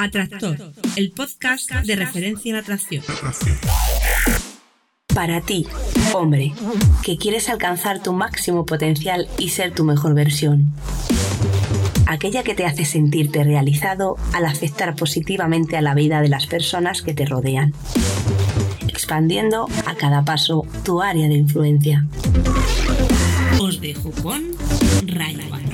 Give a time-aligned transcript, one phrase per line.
[0.00, 0.56] Atractor,
[0.96, 3.04] el podcast de referencia en atracción.
[5.14, 5.66] Para ti,
[6.14, 6.54] hombre,
[7.02, 10.72] que quieres alcanzar tu máximo potencial y ser tu mejor versión.
[12.06, 17.02] Aquella que te hace sentirte realizado al afectar positivamente a la vida de las personas
[17.02, 17.74] que te rodean.
[18.88, 22.06] Expandiendo a cada paso tu área de influencia.
[23.60, 24.44] Os dejo con
[25.06, 25.69] Rayman.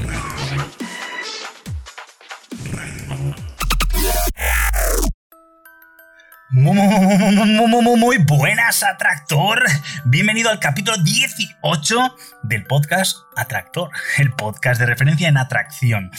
[6.57, 9.63] Muy, buenas, Atractor.
[10.07, 16.11] Bienvenido al capítulo 18 del podcast Atractor, el podcast de referencia en atracción.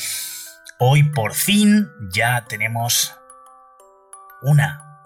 [0.77, 3.17] Hoy por fin ya tenemos
[4.43, 5.01] una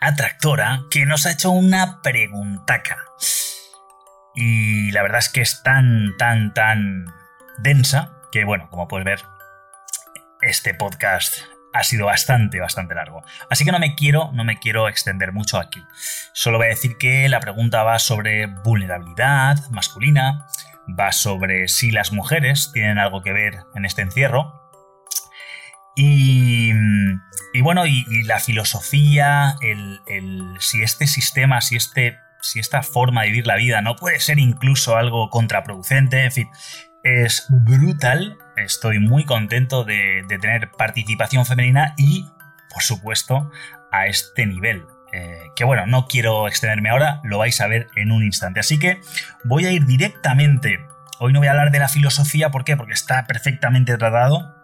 [0.00, 2.96] atractora que nos ha hecho una preguntaca.
[4.34, 7.12] Y la verdad es que es tan, tan, tan
[7.58, 9.20] densa que, bueno, como puedes ver,
[10.40, 13.24] este podcast ha sido bastante, bastante largo.
[13.50, 15.82] Así que no me quiero, no me quiero extender mucho aquí.
[16.32, 20.46] Solo voy a decir que la pregunta va sobre vulnerabilidad masculina,
[20.88, 24.70] va sobre si las mujeres tienen algo que ver en este encierro.
[25.96, 26.72] Y,
[27.60, 30.00] bueno, y, la filosofía, el,
[30.60, 34.38] si este sistema, si, este, si esta forma de vivir la vida no puede ser
[34.38, 36.48] incluso algo contraproducente, en fin,
[37.02, 42.26] es brutal estoy muy contento de, tener participación femenina y,
[42.72, 43.50] por supuesto,
[43.92, 44.84] a este nivel.
[45.12, 48.60] Eh, que bueno, no quiero extenderme ahora, lo vais a ver en un instante.
[48.60, 49.00] Así que
[49.44, 50.80] voy a ir directamente.
[51.20, 52.76] Hoy no voy a hablar de la filosofía, ¿por qué?
[52.76, 54.54] Porque está perfectamente tratado.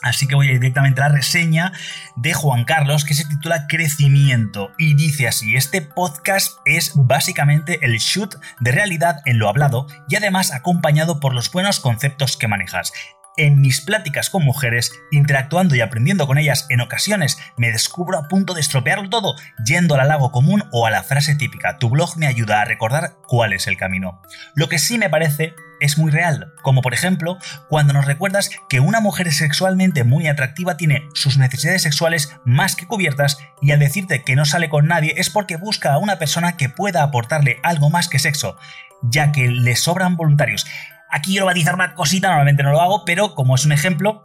[0.00, 1.72] Así que voy a ir directamente a la reseña
[2.14, 7.98] de Juan Carlos que se titula Crecimiento y dice así, este podcast es básicamente el
[7.98, 12.92] shoot de realidad en lo hablado y además acompañado por los buenos conceptos que manejas.
[13.38, 18.26] En mis pláticas con mujeres, interactuando y aprendiendo con ellas en ocasiones, me descubro a
[18.26, 21.78] punto de estropearlo todo, yendo al halago común o a la frase típica.
[21.78, 24.20] Tu blog me ayuda a recordar cuál es el camino.
[24.56, 27.38] Lo que sí me parece es muy real, como por ejemplo
[27.68, 32.88] cuando nos recuerdas que una mujer sexualmente muy atractiva tiene sus necesidades sexuales más que
[32.88, 36.56] cubiertas y al decirte que no sale con nadie es porque busca a una persona
[36.56, 38.56] que pueda aportarle algo más que sexo,
[39.00, 40.66] ya que le sobran voluntarios.
[41.10, 44.22] Aquí quiero batizar una cosita, normalmente no lo hago, pero como es un ejemplo,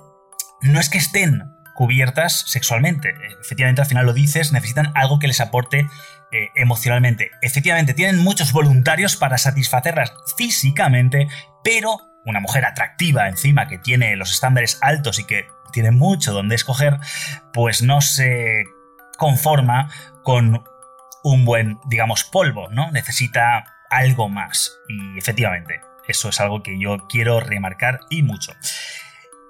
[0.62, 1.44] no es que estén
[1.76, 3.14] cubiertas sexualmente.
[3.42, 5.88] Efectivamente, al final lo dices, necesitan algo que les aporte
[6.32, 7.32] eh, emocionalmente.
[7.42, 11.28] Efectivamente, tienen muchos voluntarios para satisfacerlas físicamente,
[11.64, 16.56] pero una mujer atractiva encima que tiene los estándares altos y que tiene mucho donde
[16.56, 16.98] escoger,
[17.52, 18.64] pues no se
[19.18, 19.90] conforma
[20.24, 20.64] con
[21.24, 22.92] un buen, digamos, polvo, ¿no?
[22.92, 24.78] Necesita algo más.
[24.88, 28.54] Y efectivamente, eso es algo que yo quiero remarcar y mucho.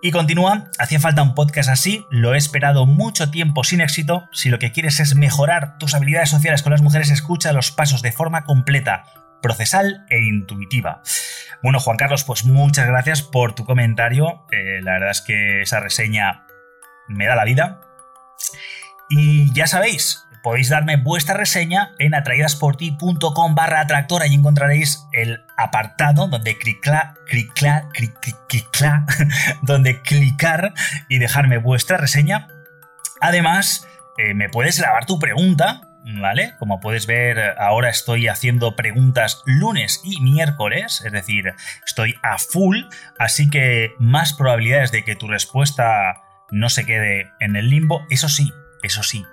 [0.01, 4.49] Y continúa, hacía falta un podcast así, lo he esperado mucho tiempo sin éxito, si
[4.49, 8.11] lo que quieres es mejorar tus habilidades sociales con las mujeres, escucha los pasos de
[8.11, 9.05] forma completa,
[9.41, 11.01] procesal e intuitiva.
[11.61, 15.79] Bueno, Juan Carlos, pues muchas gracias por tu comentario, eh, la verdad es que esa
[15.79, 16.47] reseña
[17.07, 17.79] me da la vida.
[19.09, 24.21] Y ya sabéis, podéis darme vuestra reseña en atraidasporti.com barra atractor.
[24.21, 27.85] Allí encontraréis el apartado donde clicar, clicar,
[28.47, 29.05] clicar,
[29.63, 30.73] donde clicar
[31.09, 32.47] y dejarme vuestra reseña.
[33.21, 33.87] Además,
[34.17, 36.53] eh, me puedes grabar tu pregunta, ¿vale?
[36.59, 41.53] Como puedes ver, ahora estoy haciendo preguntas lunes y miércoles, es decir,
[41.85, 42.81] estoy a full,
[43.17, 46.21] así que más probabilidades de que tu respuesta
[46.51, 48.05] no se quede en el limbo.
[48.09, 48.51] Eso sí,
[48.83, 49.25] eso sí,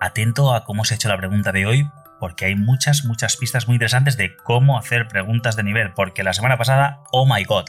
[0.00, 3.66] atento a cómo se ha hecho la pregunta de hoy, porque hay muchas, muchas pistas
[3.66, 7.66] muy interesantes de cómo hacer preguntas de nivel, porque la semana pasada, oh my god.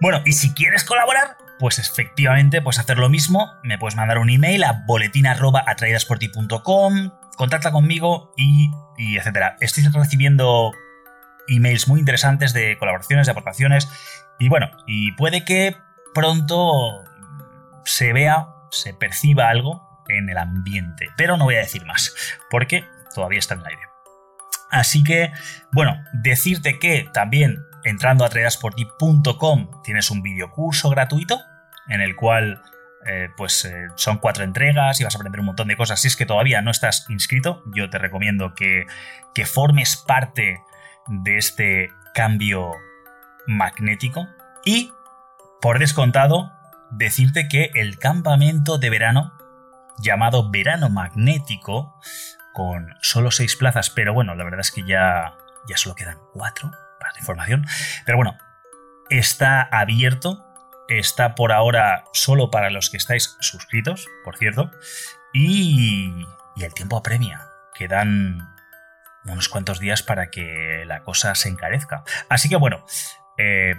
[0.00, 4.28] Bueno, y si quieres colaborar, pues efectivamente puedes hacer lo mismo, me puedes mandar un
[4.30, 9.56] email a boletín.atraidasporti.com, contacta conmigo y, y etcétera.
[9.60, 10.72] Estoy recibiendo
[11.48, 13.88] emails muy interesantes de colaboraciones, de aportaciones,
[14.38, 15.76] y bueno, y puede que
[16.14, 17.04] pronto
[17.84, 21.08] se vea, se perciba algo en el ambiente.
[21.16, 22.14] Pero no voy a decir más,
[22.50, 22.84] porque
[23.14, 23.82] todavía está en el aire.
[24.70, 25.32] Así que,
[25.72, 31.40] bueno, decirte que también entrando a tradeasporti.com tienes un curso gratuito
[31.88, 32.62] en el cual
[33.06, 36.00] eh, pues eh, son cuatro entregas y vas a aprender un montón de cosas.
[36.00, 38.86] Si es que todavía no estás inscrito, yo te recomiendo que,
[39.34, 40.60] que formes parte
[41.06, 42.72] de este cambio
[43.46, 44.28] magnético
[44.64, 44.92] y,
[45.60, 46.52] por descontado,
[46.90, 49.32] decirte que el campamento de verano
[50.00, 52.00] llamado Verano Magnético,
[52.52, 55.34] con solo seis plazas, pero bueno, la verdad es que ya,
[55.68, 57.66] ya solo quedan cuatro para la información.
[58.04, 58.36] Pero bueno,
[59.08, 60.46] está abierto
[60.90, 64.70] está por ahora solo para los que estáis suscritos, por cierto.
[65.32, 66.26] Y,
[66.56, 67.46] y el tiempo apremia.
[67.74, 68.54] Quedan
[69.24, 72.02] unos cuantos días para que la cosa se encarezca.
[72.28, 72.84] Así que bueno,
[73.38, 73.76] eh,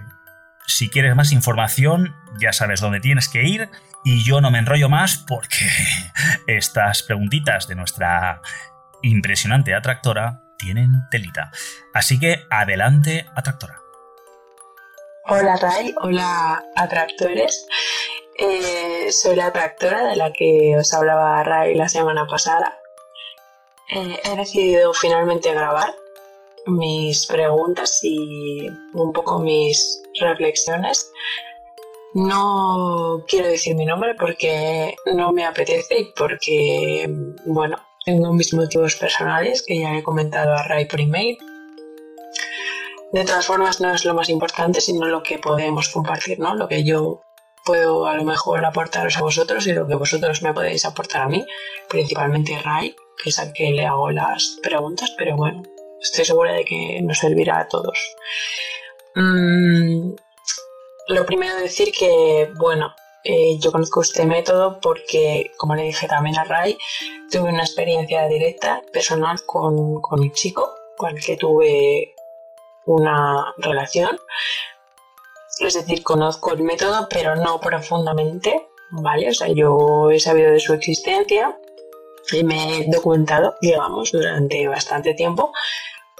[0.65, 3.69] si quieres más información, ya sabes dónde tienes que ir.
[4.03, 5.67] Y yo no me enrollo más porque
[6.47, 8.41] estas preguntitas de nuestra
[9.03, 11.51] impresionante atractora tienen telita.
[11.93, 13.79] Así que adelante, atractora.
[15.25, 17.67] Hola Ray, hola atractores.
[18.37, 22.77] Eh, soy la atractora de la que os hablaba Ray la semana pasada.
[23.89, 25.93] Eh, he decidido finalmente grabar
[26.67, 31.11] mis preguntas y un poco mis reflexiones.
[32.13, 37.09] No quiero decir mi nombre porque no me apetece y porque,
[37.45, 41.37] bueno, tengo mis motivos personales que ya he comentado a Ray por email.
[43.13, 46.55] De todas formas, no es lo más importante, sino lo que podemos compartir, ¿no?
[46.55, 47.21] Lo que yo
[47.65, 51.27] puedo a lo mejor aportaros a vosotros y lo que vosotros me podéis aportar a
[51.27, 51.45] mí,
[51.89, 55.61] principalmente Ray, que es a que le hago las preguntas, pero bueno,
[56.01, 57.97] estoy segura de que nos servirá a todos.
[59.15, 60.13] Mm,
[61.09, 62.93] lo primero decir que, bueno,
[63.23, 66.77] eh, yo conozco este método porque, como le dije también a Ray,
[67.29, 72.15] tuve una experiencia directa, personal, con, con un chico con el que tuve
[72.85, 74.17] una relación.
[75.59, 79.29] Es decir, conozco el método, pero no profundamente, ¿vale?
[79.29, 81.57] O sea, yo he sabido de su existencia
[82.31, 85.51] y me he documentado, digamos, durante bastante tiempo,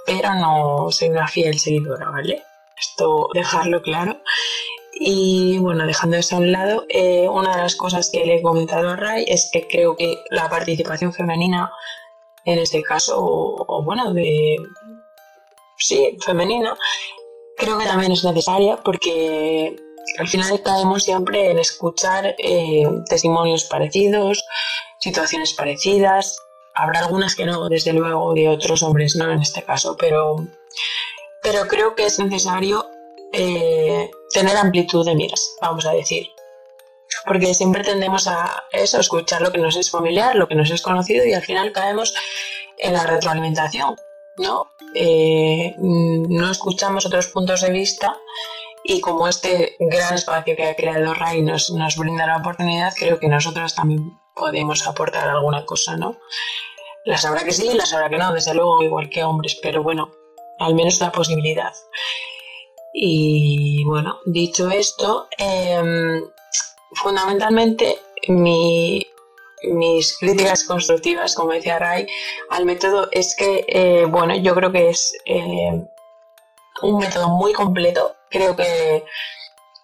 [0.05, 2.43] pero no soy una fiel seguidora, ¿vale?
[2.79, 4.17] Esto dejarlo claro.
[4.93, 8.41] Y bueno, dejando eso a un lado, eh, una de las cosas que le he
[8.41, 11.71] comentado a Ray es que creo que la participación femenina,
[12.45, 14.57] en este caso, o, bueno, de.
[15.77, 16.77] Sí, femenina,
[17.57, 19.75] creo que también es necesaria porque
[20.19, 24.43] al final caemos siempre en escuchar eh, testimonios parecidos,
[24.99, 26.37] situaciones parecidas.
[26.73, 30.47] Habrá algunas que no, desde luego, de otros hombres, no en este caso, pero,
[31.41, 32.85] pero creo que es necesario
[33.33, 36.27] eh, tener amplitud de miras, vamos a decir.
[37.25, 40.81] Porque siempre tendemos a eso, escuchar lo que nos es familiar, lo que nos es
[40.81, 42.13] conocido y al final caemos
[42.77, 43.95] en la retroalimentación,
[44.37, 44.67] ¿no?
[44.95, 48.17] Eh, no escuchamos otros puntos de vista
[48.83, 53.19] y como este gran espacio que ha creado Ray nos, nos brinda la oportunidad, creo
[53.19, 56.17] que nosotros también podemos aportar alguna cosa, ¿no?
[57.05, 60.11] Las habrá que sí, las habrá que no, desde luego, igual que hombres, pero bueno,
[60.59, 61.73] al menos la posibilidad.
[62.93, 66.21] Y bueno, dicho esto, em,
[66.93, 72.07] fundamentalmente mis críticas constructivas, como decía Ray,
[72.49, 75.87] al método es que, eh, bueno, yo creo que es em,
[76.81, 78.15] un método muy completo.
[78.29, 79.05] Creo que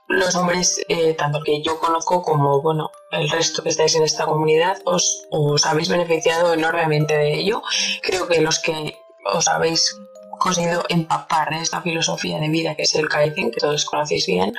[0.07, 4.25] los hombres, eh, tanto que yo conozco como bueno, el resto que estáis en esta
[4.25, 5.27] comunidad, os,
[5.65, 7.61] habéis beneficiado enormemente de ello.
[8.01, 8.97] Creo que los que
[9.33, 9.95] os habéis
[10.39, 14.53] conseguido empapar de esta filosofía de vida que es el Kaizen, que todos conocéis bien,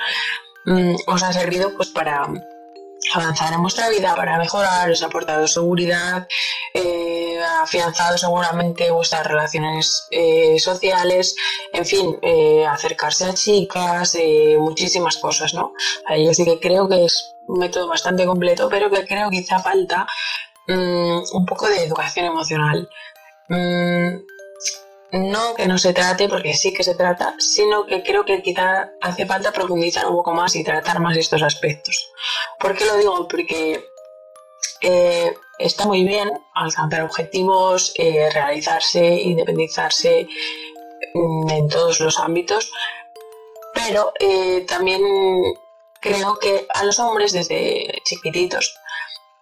[0.65, 2.27] mm, os ha servido pues para
[3.13, 6.27] avanzar en vuestra vida, para mejorar, os ha aportado seguridad,
[6.73, 7.08] eh,
[7.43, 11.35] afianzado seguramente vuestras relaciones eh, sociales,
[11.73, 14.17] en fin, eh, acercarse a chicas,
[14.57, 15.73] muchísimas cosas, ¿no?
[16.17, 19.59] Yo sí que creo que es un método bastante completo, pero que creo que quizá
[19.59, 20.07] falta
[20.67, 22.89] mm, un poco de educación emocional.
[23.49, 24.17] Mm,
[25.11, 28.91] no que no se trate, porque sí que se trata, sino que creo que quizá
[29.01, 32.11] hace falta profundizar un poco más y tratar más estos aspectos.
[32.59, 33.27] ¿Por qué lo digo?
[33.27, 33.83] Porque
[34.81, 40.27] eh, está muy bien alcanzar objetivos, eh, realizarse, independizarse
[41.13, 42.71] mm, en todos los ámbitos,
[43.73, 45.01] pero eh, también
[46.01, 48.75] creo que a los hombres desde chiquititos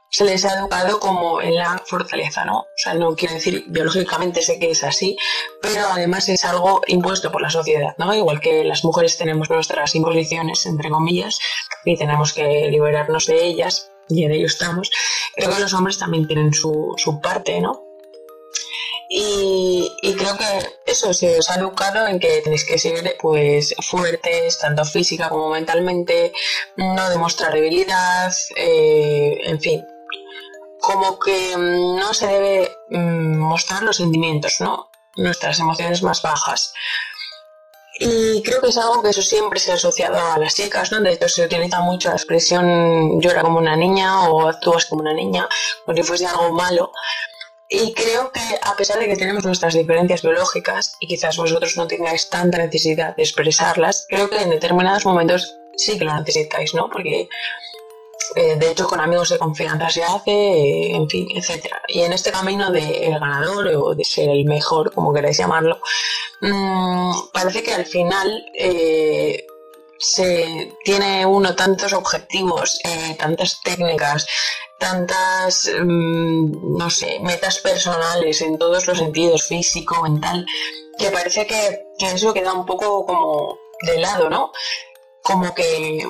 [0.10, 2.60] se les ha educado como en la fortaleza, ¿no?
[2.60, 5.18] O sea, no quiero decir biológicamente sé que es así,
[5.62, 8.16] pero además es algo impuesto por la sociedad, ¿no?
[8.16, 11.40] Igual que las mujeres tenemos nuestras imposiciones, entre comillas,
[11.84, 14.90] y tenemos que liberarnos de ellas, y en ello estamos,
[15.36, 17.88] creo que los hombres también tienen su, su parte, ¿no?
[19.10, 24.60] Y, creo que eso se os ha educado en que tenéis que ser pues fuertes,
[24.60, 26.34] tanto física como mentalmente,
[26.76, 29.86] no demostrar debilidad, eh, en fin,
[30.80, 34.90] como que mm, no se debe mm, mostrar los sentimientos, ¿no?
[35.16, 36.74] Nuestras emociones más bajas.
[38.00, 41.02] Y creo que es algo que eso siempre se ha asociado a las chicas, ¿no?
[41.02, 45.14] De hecho, se utiliza mucho la expresión llora como una niña o actúas como una
[45.14, 45.48] niña,
[45.96, 46.92] si fuese algo malo.
[47.70, 51.88] Y creo que a pesar de que tenemos nuestras diferencias biológicas y quizás vosotros no
[51.88, 56.90] tengáis tanta necesidad de expresarlas, creo que en determinados momentos sí que lo necesitáis, ¿no?
[56.90, 57.28] Porque
[58.36, 61.82] eh, de hecho con amigos de confianza se hace, en fin, etcétera.
[61.88, 65.80] Y en este camino de el ganador o de ser el mejor, como queráis llamarlo,
[66.42, 69.46] mmm, parece que al final eh,
[70.00, 74.28] se tiene uno tantos objetivos, eh, tantas técnicas,
[74.80, 80.46] tantas, mm, no sé, metas personales en todos los sentidos, físico, mental,
[80.98, 84.52] que parece que eso queda un poco como de lado, ¿no?
[85.24, 86.08] Como que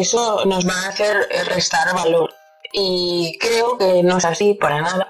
[0.00, 2.32] eso nos va a hacer restar valor.
[2.72, 5.08] Y creo que no es así para nada.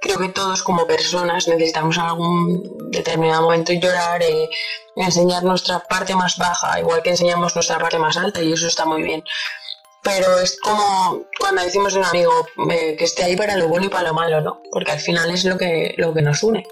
[0.00, 4.48] Creo que todos como personas necesitamos en algún determinado momento llorar, eh,
[4.96, 8.84] enseñar nuestra parte más baja, igual que enseñamos nuestra parte más alta y eso está
[8.84, 9.24] muy bien.
[10.02, 13.86] Pero es como cuando decimos de un amigo eh, que esté ahí para lo bueno
[13.86, 14.62] y para lo malo, ¿no?
[14.70, 16.66] Porque al final es lo que, lo que nos une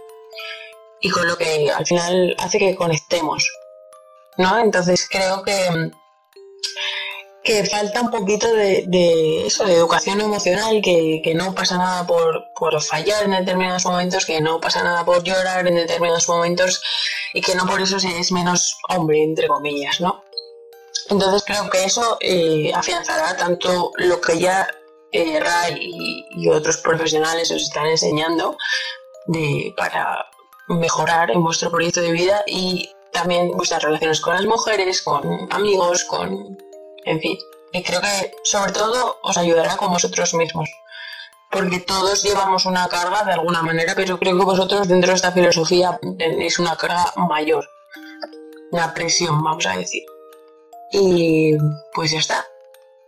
[1.01, 3.49] y con lo que al final hace que conectemos,
[4.39, 4.59] ¿no?
[4.59, 5.91] Entonces creo que
[7.47, 12.83] que falta un poquito de, eso, de educación emocional, que, no pasa nada por, por,
[12.83, 16.83] fallar en determinados momentos, que no pasa nada por llorar en determinados momentos
[17.33, 20.25] y que no por eso se es menos hombre, entre comillas, ¿no?
[21.09, 24.69] Entonces creo que eso eh, afianzará tanto lo que ya
[25.13, 28.57] eh, Ray y, otros profesionales os están enseñando
[29.27, 30.27] de, para
[30.67, 36.05] mejorar en vuestro proyecto de vida y también vuestras relaciones con las mujeres, con amigos,
[36.05, 36.59] con
[37.07, 37.39] en fin.
[37.73, 40.69] Y creo que sobre todo os ayudará con vosotros mismos.
[41.51, 45.33] Porque todos llevamos una carga de alguna manera, pero creo que vosotros dentro de esta
[45.33, 47.67] filosofía tenéis una carga mayor.
[48.73, 50.03] Una presión, vamos a decir.
[50.93, 51.57] Y
[51.95, 52.45] pues ya está.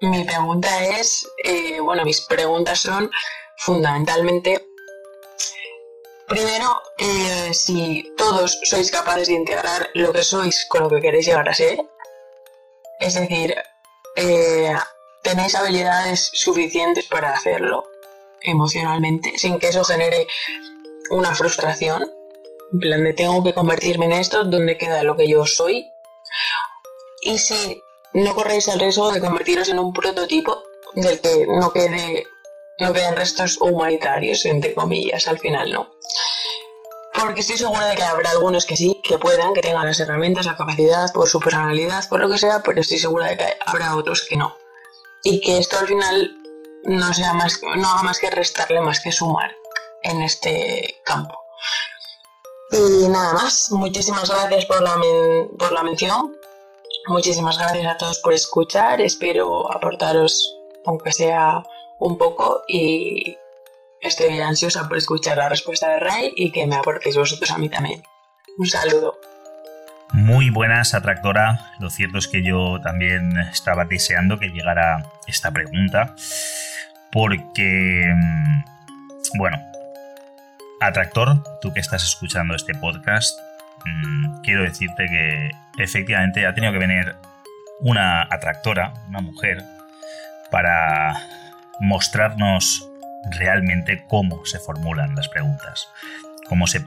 [0.00, 3.10] Mi pregunta es, eh, bueno, mis preguntas son
[3.56, 4.68] fundamentalmente,
[6.28, 11.26] primero, eh, si todos sois capaces de integrar lo que sois con lo que queréis
[11.26, 11.80] llegar a ser.
[13.00, 13.56] Es decir,
[14.18, 14.74] eh,
[15.22, 17.84] tenéis habilidades suficientes para hacerlo
[18.42, 20.26] emocionalmente, sin que eso genere
[21.10, 22.02] una frustración.
[22.72, 25.86] En plan de tengo que convertirme en esto, ¿dónde queda lo que yo soy?
[27.22, 27.80] Y si
[28.12, 30.62] no corréis el riesgo de convertiros en un prototipo
[30.94, 32.26] del que no quede
[32.80, 35.90] no queden restos humanitarios, entre comillas, al final no.
[37.18, 40.46] Porque estoy segura de que habrá algunos que sí, que puedan, que tengan las herramientas,
[40.46, 43.96] la capacidad, por su personalidad, por lo que sea, pero estoy segura de que habrá
[43.96, 44.56] otros que no.
[45.24, 46.36] Y que esto al final
[46.84, 49.54] no sea más, no haga más que restarle, más que sumar
[50.02, 51.34] en este campo.
[52.70, 54.96] Y nada más, muchísimas gracias por la,
[55.58, 56.36] por la mención.
[57.08, 59.00] Muchísimas gracias a todos por escuchar.
[59.00, 61.62] Espero aportaros, aunque sea
[61.98, 63.36] un poco, y
[64.00, 67.68] Estoy ansiosa por escuchar la respuesta de Ray y que me aportéis vosotros a mí
[67.68, 68.02] también.
[68.56, 69.18] Un saludo.
[70.12, 71.72] Muy buenas, atractora.
[71.80, 76.14] Lo cierto es que yo también estaba deseando que llegara esta pregunta
[77.12, 78.64] porque, mm,
[79.36, 79.58] bueno,
[80.80, 83.38] atractor, tú que estás escuchando este podcast,
[83.84, 85.50] mm, quiero decirte que
[85.82, 87.16] efectivamente ha tenido que venir
[87.80, 89.62] una atractora, una mujer,
[90.50, 91.14] para
[91.80, 92.87] mostrarnos
[93.24, 95.88] realmente cómo se formulan las preguntas,
[96.48, 96.84] cómo se,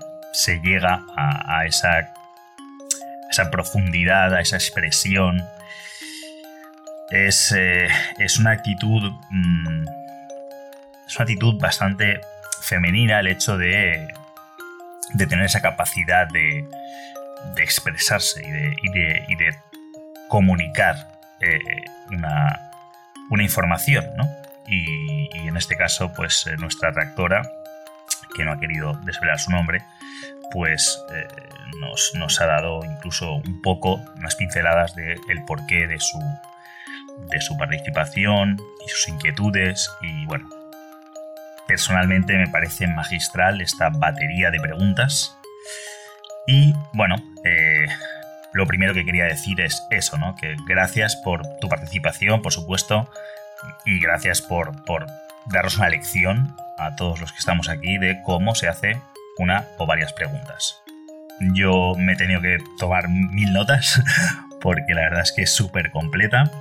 [0.62, 2.14] llega a, esa,
[3.30, 5.44] esa, profundidad, a esa expresión.
[7.10, 7.90] Es, eh,
[8.40, 9.12] una actitud.
[9.30, 9.86] Mm,
[11.08, 12.22] es una actitud bastante
[12.62, 14.14] femenina el hecho de,
[15.14, 16.66] de tener esa capacidad de,
[17.58, 18.90] expresarse y
[19.36, 19.56] de,
[20.30, 20.96] comunicar
[21.42, 21.60] eh,
[22.12, 22.72] una,
[23.30, 24.41] una información, ¿no?
[24.72, 27.52] Y, en este caso pues eh, nuestra tractora,
[28.36, 29.84] que no ha querido desvelar su nombre,
[30.52, 31.28] pues eh,
[32.14, 36.20] nos, ha dado incluso un poco unas pinceladas del porqué de su,
[37.30, 40.50] de su participación y sus inquietudes y bueno,
[41.68, 45.38] personalmente me parece magistral esta batería de preguntas
[46.48, 47.86] y bueno, eh,
[48.54, 50.36] lo primero que quería decir es eso, ¿no?
[50.36, 53.10] Que gracias por tu participación, por supuesto,
[53.86, 55.08] y gracias por, por
[55.46, 59.02] daros una lección a todos los que estamos aquí de cómo se hace
[59.38, 60.82] una o varias preguntas.
[61.40, 64.02] Yo me he tenido que tomar mil notas
[64.62, 66.52] porque la verdad es que es súper completa.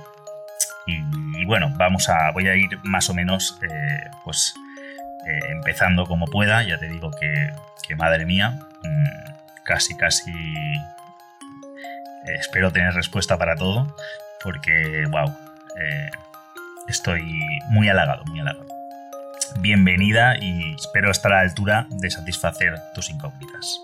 [0.87, 2.31] Y, bueno, vamos a.
[2.31, 4.53] voy a ir más o menos eh, pues
[5.27, 6.63] eh, empezando como pueda.
[6.63, 7.53] Ya te digo que,
[7.87, 10.33] que madre mía, mm, casi casi
[12.25, 13.95] espero tener respuesta para todo.
[14.43, 15.33] Porque, wow,
[16.87, 18.65] Estoy muy halagado, muy halagado.
[19.59, 23.79] Bienvenida y espero estar a la altura de satisfacer tus incógnitas.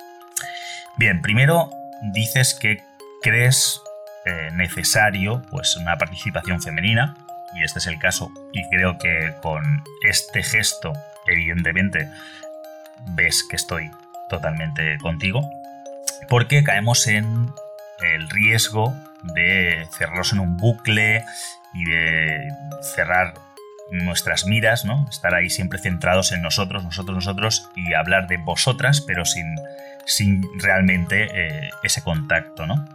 [0.97, 1.69] Bien, primero
[2.13, 2.83] dices que
[3.21, 3.81] crees
[4.25, 7.15] eh, necesario pues una participación femenina
[7.53, 10.93] y este es el caso y creo que con este gesto
[11.27, 12.09] evidentemente
[13.09, 13.91] ves que estoy
[14.29, 15.41] totalmente contigo
[16.29, 17.51] porque caemos en
[18.01, 21.23] el riesgo de cerrarnos en un bucle
[21.73, 22.49] y de
[22.95, 23.33] cerrar
[23.91, 25.07] nuestras miras, ¿no?
[25.09, 29.55] Estar ahí siempre centrados en nosotros, nosotros, nosotros y hablar de vosotras, pero sin,
[30.05, 32.85] sin realmente eh, ese contacto, ¿no?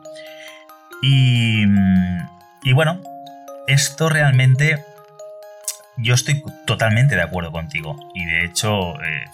[1.03, 1.65] Y,
[2.63, 3.01] y bueno,
[3.67, 4.85] esto realmente
[5.97, 9.25] yo estoy totalmente de acuerdo contigo y de hecho eh,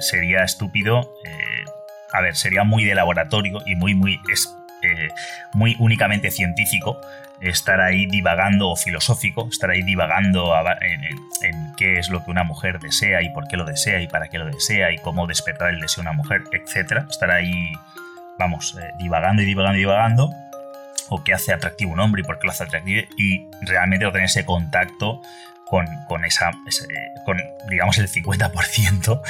[0.00, 1.64] sería estúpido, eh,
[2.12, 4.20] a ver, sería muy de laboratorio y muy, muy,
[5.52, 6.98] muy únicamente científico
[7.40, 12.78] estar ahí divagando o filosófico, estar ahí divagando en, qué es lo que una mujer
[12.80, 15.80] desea y por qué lo desea y para qué lo desea y cómo despertar el
[15.80, 17.04] deseo de una mujer, etc.
[17.10, 17.72] Estar ahí,
[18.38, 20.30] vamos, eh, divagando y divagando y divagando,
[21.10, 24.24] o qué hace atractivo un hombre y por qué lo hace atractivo, y realmente tener
[24.24, 25.20] ese contacto
[25.66, 26.50] con, con esa,
[27.24, 29.20] con, digamos, el 50%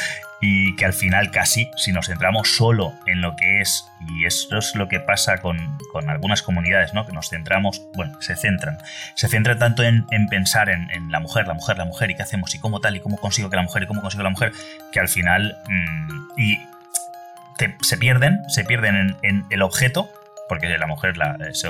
[0.41, 4.59] y que al final casi, si nos centramos solo en lo que es, y esto
[4.59, 7.07] es lo que pasa con, algunas comunidades, ¿no?
[7.07, 8.76] que nos centramos, bueno, se centran,
[9.14, 12.55] se centran tanto en, pensar en, la mujer, la mujer, la mujer, y qué hacemos,
[12.55, 14.53] y cómo tal, y cómo consigo que la mujer, y cómo consigo la mujer,
[14.93, 16.59] que al final, mm, y
[17.81, 20.11] se pierden, se pierden en el objeto
[20.49, 21.69] porque la mujer la, se,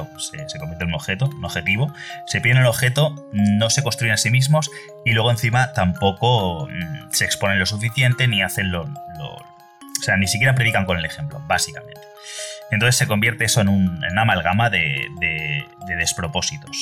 [0.58, 1.92] convierte en un objeto, un objetivo,
[2.26, 4.70] se piden el objeto, no se construyen a sí mismos
[5.04, 10.26] y luego encima tampoco mm, se exponen lo suficiente ni hacen lo, O sea, ni
[10.26, 12.00] siquiera predican con el ejemplo, básicamente.
[12.70, 15.08] Entonces se convierte eso en, una amalgama de,
[15.86, 16.76] despropósitos.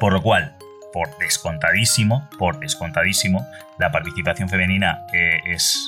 [0.00, 0.56] Por lo cual,
[0.92, 3.46] por descontadísimo, por descontadísimo,
[3.78, 5.78] la participación femenina eh, es,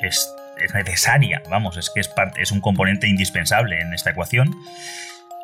[0.00, 0.28] es
[0.64, 4.54] es necesaria, vamos, es que es, parte, es un componente indispensable en esta ecuación.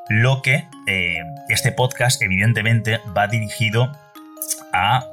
[0.09, 3.93] Lo que eh, este podcast evidentemente va dirigido
[4.73, 5.05] a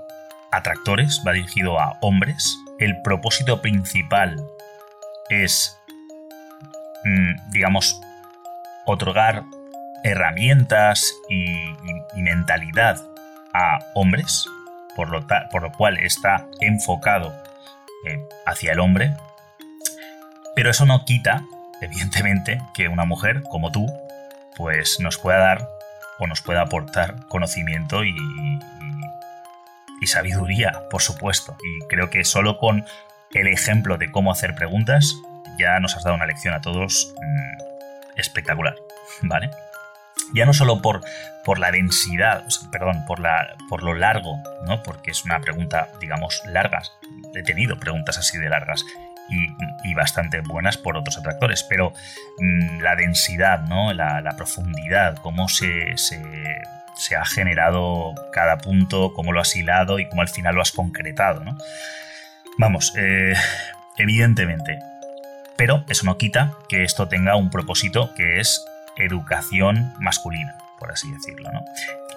[0.51, 2.57] atractores, va dirigido a hombres.
[2.79, 4.41] El propósito principal
[5.29, 5.77] es,
[7.03, 7.99] mm, digamos,
[8.85, 9.43] otorgar
[10.03, 11.45] herramientas y,
[12.15, 12.97] mentalidad
[13.53, 14.45] a hombres,
[14.95, 17.35] por lo, por lo cual está enfocado
[18.07, 19.13] eh, hacia el hombre,
[20.55, 21.43] pero eso no quita,
[21.81, 23.85] evidentemente, que una mujer como tú,
[24.55, 25.69] pues nos pueda dar
[26.17, 28.15] o nos pueda aportar conocimiento y,
[30.07, 31.57] sabiduría, por supuesto.
[31.63, 32.85] Y creo que solo con
[33.33, 35.15] el ejemplo de cómo hacer preguntas
[35.57, 38.75] ya nos has dado una lección a todos mm, espectacular,
[39.23, 39.49] ¿vale?
[40.35, 41.01] Ya no solo por,
[41.43, 44.37] por la densidad, perdón, por, la, por lo largo,
[44.67, 44.83] ¿no?
[44.83, 46.83] Porque es una pregunta, digamos, larga.
[47.33, 48.85] He tenido preguntas así de largas
[49.29, 51.93] y, bastante buenas por otros atractores, pero
[52.39, 53.93] mm, la densidad, ¿no?
[53.93, 60.21] la, profundidad, cómo se, se, ha generado cada punto, cómo lo has hilado y cómo
[60.21, 61.43] al final lo has concretado.
[61.43, 61.57] ¿no?
[62.57, 63.33] Vamos, eh,
[63.97, 64.79] evidentemente,
[65.57, 68.65] pero eso no quita que esto tenga un propósito que es
[68.97, 71.51] educación masculina, por así decirlo.
[71.51, 71.63] ¿no?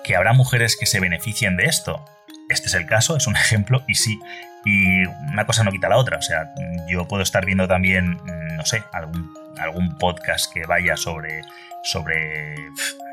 [0.05, 2.05] Que habrá mujeres que se beneficien de esto.
[2.49, 4.19] Este es el caso, es un ejemplo, y sí,
[4.65, 6.19] y una cosa no quita la otra.
[6.19, 6.53] O sea,
[6.89, 8.19] yo puedo estar viendo también,
[8.57, 11.43] no sé, algún, algún podcast que vaya sobre,
[11.83, 12.55] sobre,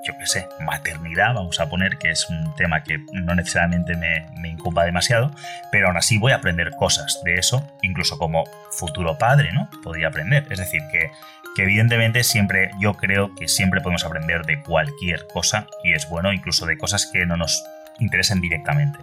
[0.06, 4.28] yo qué sé, maternidad, vamos a poner, que es un tema que no necesariamente me,
[4.40, 5.32] me incumba demasiado,
[5.72, 9.70] pero aún así voy a aprender cosas de eso, incluso como futuro padre, ¿no?
[9.84, 10.46] Podría aprender.
[10.50, 11.12] Es decir, que,
[11.56, 16.34] que evidentemente siempre, yo creo que siempre podemos aprender de cualquier cosa y es bueno,
[16.34, 17.64] incluso de cosas que no nos
[18.00, 19.00] interesen directamente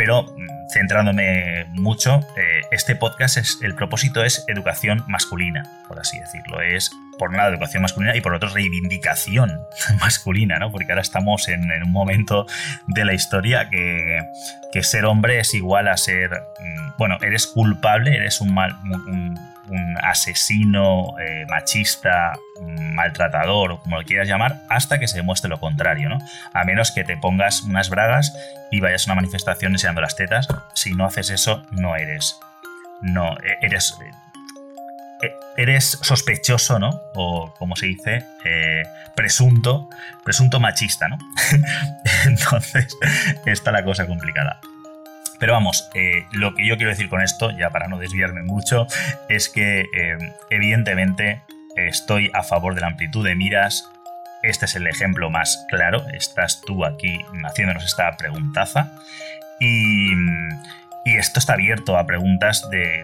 [0.00, 6.18] pero mm, centrándome mucho, eh, este podcast es el propósito es educación masculina, por así
[6.18, 6.62] decirlo.
[6.62, 9.60] Es por un educación masculina y por otro reivindicación
[10.00, 10.72] masculina, ¿no?
[10.72, 12.46] Porque ahora estamos en, un momento
[12.86, 14.22] de la historia que,
[14.82, 18.78] ser hombre es igual a ser, mm, bueno, eres culpable, eres un mal,
[20.02, 26.18] asesino eh, machista, maltratador como lo quieras llamar, hasta que se demuestre lo contrario, ¿no?
[26.52, 28.32] A menos que te pongas unas bragas
[28.70, 30.48] y vayas a una manifestación enseñando las tetas.
[30.74, 32.38] Si no haces eso, no eres.
[33.02, 33.96] No, e-, eres.
[35.22, 36.90] E-, eres sospechoso, ¿no?
[37.14, 38.82] O como se dice, eh,
[39.14, 39.88] presunto,
[40.24, 41.18] presunto machista, ¿no?
[42.26, 42.96] Entonces,
[43.46, 44.60] está la cosa complicada.
[45.40, 48.86] Pero vamos, eh, lo que yo quiero decir con esto, ya para no desviarme mucho,
[49.30, 50.18] es que eh,
[50.50, 51.42] evidentemente
[51.76, 53.90] estoy a favor de la amplitud de miras.
[54.42, 56.06] Este es el ejemplo más claro.
[56.12, 58.92] Estás tú aquí haciéndonos esta preguntaza.
[59.58, 60.12] Y,
[61.06, 63.02] esto está abierto a preguntas de,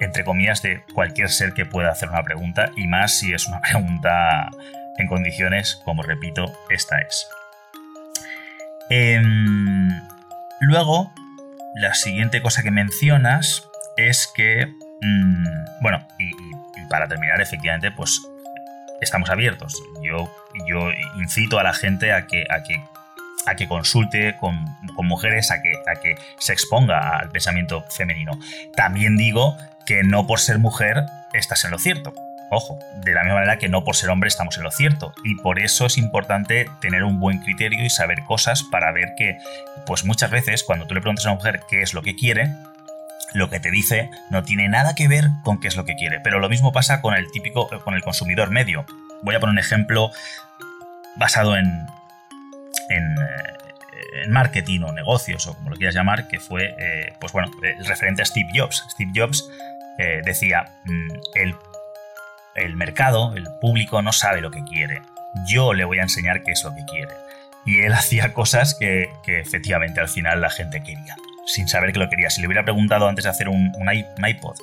[0.00, 2.70] entre comillas, de cualquier ser que pueda hacer una pregunta.
[2.76, 4.50] Y más si es una pregunta
[4.98, 7.26] en condiciones como repito, esta es.
[8.90, 9.88] Em,
[10.60, 11.12] luego,
[11.74, 14.66] la siguiente cosa que mencionas es que,
[15.00, 15.46] mm,
[15.80, 16.30] bueno, y,
[16.88, 18.20] para terminar, efectivamente, pues
[19.00, 19.82] estamos abiertos.
[20.02, 20.32] Yo,
[20.66, 22.82] yo incito a la gente a que, a que,
[23.46, 24.64] a que consulte con,
[25.04, 28.38] mujeres, a que, a que se exponga al pensamiento femenino.
[28.74, 32.14] También digo que no por ser mujer estás en lo cierto.
[32.50, 35.12] Ojo, de la misma manera que no por ser hombre estamos en lo cierto.
[35.24, 39.38] Y por eso es importante tener un buen criterio y saber cosas para ver que,
[39.86, 42.54] pues muchas veces, cuando tú le preguntas a una mujer qué es lo que quiere,
[43.34, 46.20] lo que te dice no tiene nada que ver con qué es lo que quiere.
[46.20, 48.86] Pero lo mismo pasa con el típico, con el consumidor medio.
[49.22, 50.10] Voy a poner un ejemplo
[51.16, 51.86] basado en,
[52.88, 57.50] en, eh, marketing o negocios o como lo quieras llamar, que fue, eh, pues bueno,
[57.62, 58.84] el referente a Steve Jobs.
[58.90, 59.48] Steve Jobs
[59.98, 61.54] eh, decía, mm, el
[62.58, 65.02] el mercado, el público no sabe lo que quiere.
[65.48, 67.12] Yo le voy a enseñar qué es lo que quiere.
[67.64, 71.16] Y él hacía cosas que, efectivamente al final la gente quería,
[71.46, 72.30] sin saber que lo quería.
[72.30, 73.72] Si le hubiera preguntado antes de hacer un,
[74.26, 74.56] iPod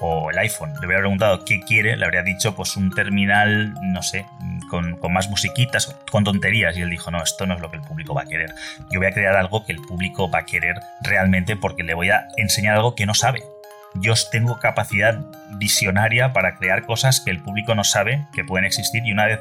[0.00, 4.02] o el iPhone, le hubiera preguntado qué quiere, le habría dicho pues un terminal, no
[4.02, 4.26] sé,
[4.68, 6.76] con, con, más musiquitas, con tonterías.
[6.76, 8.52] Y él dijo, no, esto no es lo que el público va a querer.
[8.90, 12.10] Yo voy a crear algo que el público va a querer realmente porque le voy
[12.10, 13.42] a enseñar algo que no sabe
[14.00, 15.20] yo tengo capacidad
[15.52, 19.40] visionaria para crear cosas que el público no sabe que pueden existir y una vez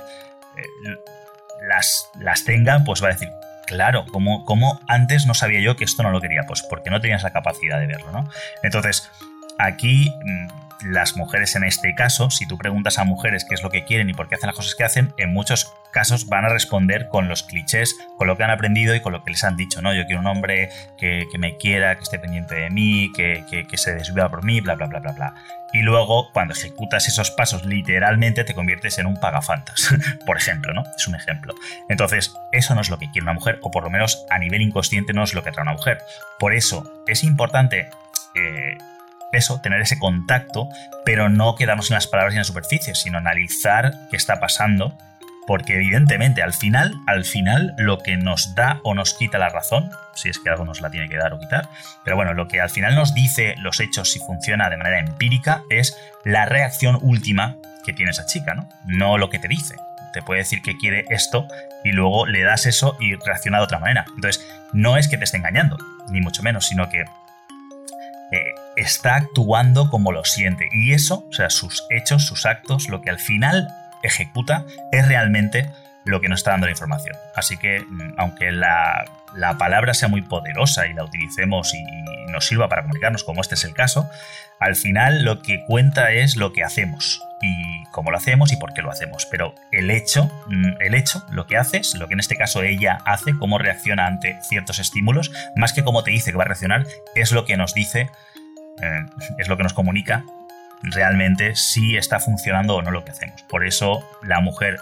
[0.58, 0.96] eh,
[1.68, 3.30] las, las tenga, pues va a decir,
[3.66, 6.44] claro, como, como antes no sabía yo que esto no lo quería?
[6.48, 8.30] Pues porque no tenías la capacidad de verlo, ¿no?
[8.64, 9.10] Entonces,
[9.58, 13.70] aquí mm, las mujeres en este caso, si tú preguntas a mujeres qué es lo
[13.70, 16.50] que quieren y por qué hacen las cosas que hacen, en muchos casos van a
[16.50, 19.56] responder con los clichés, con lo que han aprendido y con lo que les han
[19.56, 19.94] dicho, ¿no?
[19.94, 24.30] Yo quiero un hombre que, me quiera, que esté pendiente de mí, que, se desviva
[24.30, 25.34] por mí, bla, bla, bla, bla, bla.
[25.72, 29.90] Y luego, cuando ejecutas esos pasos, literalmente te conviertes en un pagafantas,
[30.26, 30.84] por ejemplo, ¿no?
[30.98, 31.54] Es un ejemplo.
[31.90, 34.62] Entonces, eso no es lo que quiere una mujer, o por lo menos a nivel
[34.62, 36.00] inconsciente no es lo que trae una mujer.
[36.40, 37.90] Por eso, es importante...
[38.36, 38.78] Eh,
[39.36, 40.70] eso, tener ese contacto,
[41.06, 44.98] pero no quedarnos en las palabras y en la superficie, sino analizar qué está pasando
[45.48, 49.92] porque evidentemente al final, al final lo que nos da o nos quita la razón,
[50.14, 51.70] si es que algo nos la tiene que dar o quitar,
[52.04, 55.62] pero bueno, lo que al final nos dice los hechos si funciona de manera empírica
[55.70, 58.68] es la reacción última que tiene esa chica, ¿no?
[58.86, 59.76] No lo que te dice.
[60.14, 61.48] Te puede decir que quiere esto
[61.84, 64.06] y luego le das eso y reacciona de otra manera.
[64.16, 65.78] Entonces, no es que te esté engañando,
[66.10, 67.06] ni mucho menos, sino que
[68.76, 70.68] está actuando como lo siente.
[70.72, 73.68] Y eso, o sea, sus hechos, sus actos, lo que al final
[74.04, 75.70] ejecuta es realmente
[76.06, 77.16] lo que nos está dando la información.
[77.36, 79.06] Así que, mm, aunque la,
[79.58, 81.84] palabra sea muy poderosa y la utilicemos y,
[82.32, 84.10] nos sirva para comunicarnos, como este es el caso,
[84.60, 88.74] al final lo que cuenta es lo que hacemos y cómo lo hacemos y por
[88.74, 89.26] qué lo hacemos.
[89.32, 92.98] Pero el hecho, mm, el hecho, lo que haces, lo que en este caso ella
[93.06, 96.86] hace, cómo reacciona ante ciertos estímulos, más que cómo te dice que va a reaccionar,
[97.16, 98.10] es lo que nos dice,
[98.82, 99.06] eh,
[99.38, 100.26] es lo que nos comunica
[100.82, 103.44] realmente si está funcionando o no lo que hacemos.
[103.44, 104.80] Por eso la mujer,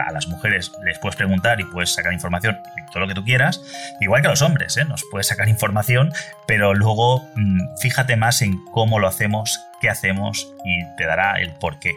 [0.00, 2.58] a, las mujeres les puedes preguntar y puedes sacar información
[2.92, 3.62] todo lo que tú quieras,
[4.00, 4.84] igual que a los hombres, ¿eh?
[4.84, 6.12] nos puedes sacar información,
[6.46, 11.52] pero luego mm, fíjate más en cómo lo hacemos, qué hacemos y te dará el
[11.54, 11.94] por qué.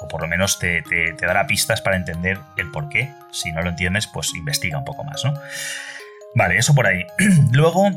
[0.00, 0.82] O por lo menos te,
[1.20, 3.12] dará pistas para entender el por qué.
[3.32, 5.34] Si no lo entiendes, pues investiga un poco más, ¿no?
[6.36, 7.04] Vale, eso por ahí.
[7.52, 7.90] Luego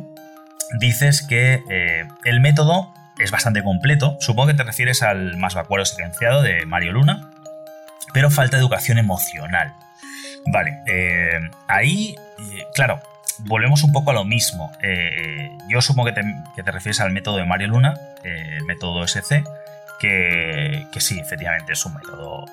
[0.80, 4.18] dices que eh, el método es bastante completo.
[4.20, 7.31] Supongo que te refieres al más vacuero silenciado de Mario Luna,
[8.14, 9.74] pero falta educación emocional.
[10.48, 13.00] Vale, eh, ahí, eh, claro,
[13.40, 14.72] volvemos un poco a lo mismo.
[14.82, 16.24] Eh, yo supongo que
[16.64, 17.94] te, refieres al método de Mario Luna,
[18.24, 19.44] el método SC,
[20.00, 22.46] que, sí, efectivamente es un método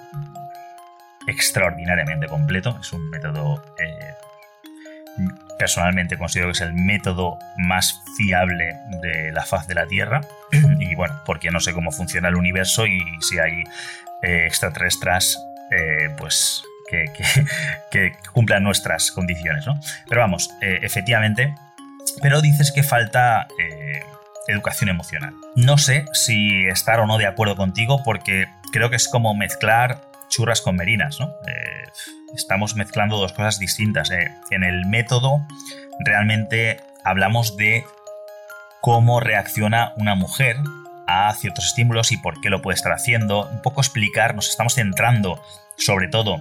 [1.26, 3.62] extraordinariamente completo, es un método
[5.58, 10.20] personalmente considero que es el método más fiable de la faz de la Tierra.
[10.52, 13.64] y bueno, porque no sé cómo funciona el universo y si hay
[14.22, 15.38] extraterrestres,
[15.70, 19.78] eh, pues que, cumplan nuestras condiciones, ¿no?
[20.08, 21.54] Pero vamos, eh, efectivamente,
[22.22, 23.46] pero dices que falta
[24.46, 25.34] educación emocional.
[25.56, 30.00] No sé si estar o no de acuerdo contigo porque creo que es como mezclar
[30.30, 31.30] churras con merinas, ¿no?
[32.34, 34.10] estamos mezclando dos cosas distintas.
[34.10, 34.30] Eh.
[34.50, 35.46] En el método
[36.00, 37.84] realmente hablamos de
[38.80, 40.56] cómo reacciona una mujer
[41.08, 43.48] a ciertos estímulos y por qué lo puede estar haciendo.
[43.48, 45.42] Un poco explicar, nos estamos centrando
[45.76, 46.38] sobre todo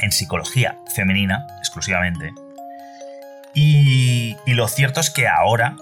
[0.00, 2.32] en psicología femenina exclusivamente.
[3.54, 5.76] Y, lo cierto es que ahora,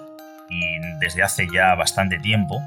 [0.49, 2.61] y desde hace ya bastante tiempo,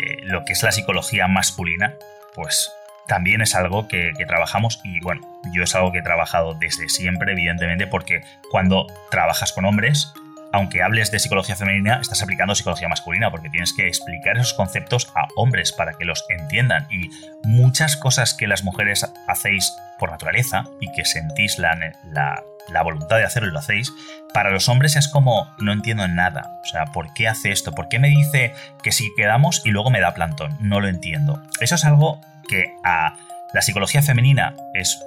[0.00, 1.94] eh, lo que es la psicología masculina,
[2.34, 2.70] pues
[3.08, 5.22] también es algo que, trabajamos y bueno,
[5.52, 10.12] yo es algo que he trabajado desde siempre, evidentemente, porque cuando trabajas con hombres,
[10.52, 15.10] aunque hables de psicología femenina, estás aplicando psicología masculina, porque tienes que explicar esos conceptos
[15.14, 16.86] a hombres para que los entiendan.
[16.90, 17.10] Y
[17.44, 23.16] muchas cosas que las mujeres hacéis por naturaleza y que sentís la, la, la voluntad
[23.16, 23.92] de hacerlo y lo hacéis,
[24.32, 26.60] para los hombres es como no entiendo nada.
[26.62, 27.72] O sea, ¿por qué hace esto?
[27.72, 30.56] ¿Por qué me dice que si quedamos y luego me da plantón?
[30.60, 31.42] No lo entiendo.
[31.60, 33.14] Eso es algo que a
[33.52, 34.98] la psicología femenina es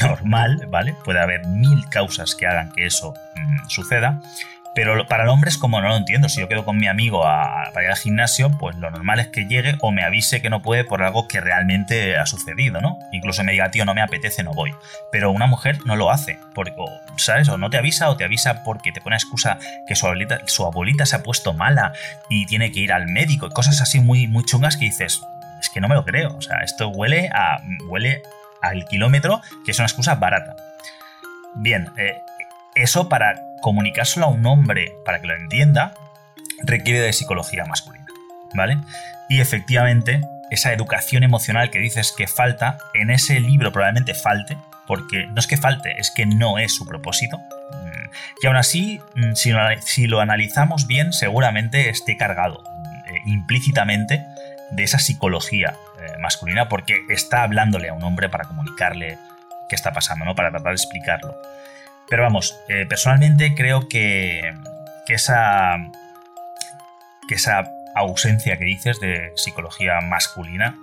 [0.00, 0.94] normal, ¿vale?
[1.04, 4.20] Puede haber mil causas que hagan que eso mm, suceda.
[4.78, 6.28] Pero para el hombre es como no lo entiendo.
[6.28, 9.26] Si yo quedo con mi amigo a, para ir al gimnasio, pues lo normal es
[9.26, 12.96] que llegue o me avise que no puede por algo que realmente ha sucedido, ¿no?
[13.10, 14.72] Incluso me diga, tío, no me apetece, no voy.
[15.10, 16.76] Pero una mujer no lo hace, porque,
[17.16, 17.48] ¿sabes?
[17.48, 20.64] O no te avisa o te avisa porque te pone excusa que su abuelita, su
[20.64, 21.92] abuelita se ha puesto mala
[22.30, 23.50] y tiene que ir al médico.
[23.50, 25.20] Cosas así muy, muy chungas que dices,
[25.60, 26.36] es que no me lo creo.
[26.36, 27.28] O sea, esto huele
[27.88, 28.22] huele
[28.62, 30.54] al kilómetro, que es una excusa barata.
[31.56, 32.20] Bien, eh,
[32.76, 35.94] eso para comunicárselo a un hombre para que lo entienda,
[36.62, 38.06] requiere de psicología masculina.
[38.54, 38.78] ¿Vale?
[39.28, 45.26] Y efectivamente, esa educación emocional que dices que falta, en ese libro probablemente falte, porque
[45.26, 47.36] no es que falte, es que no es su propósito.
[47.36, 48.10] Mm,
[48.42, 52.64] y aún así, mm, si lo analizamos bien, seguramente esté cargado
[53.06, 54.24] eh, implícitamente
[54.70, 59.18] de esa psicología eh, masculina porque está hablándole a un hombre para comunicarle
[59.68, 60.34] qué está pasando, ¿no?
[60.34, 61.36] Para tratar de explicarlo.
[62.08, 64.54] Pero vamos, eh, personalmente creo que,
[65.06, 65.76] que, esa,
[67.28, 70.76] que esa ausencia que dices de psicología masculina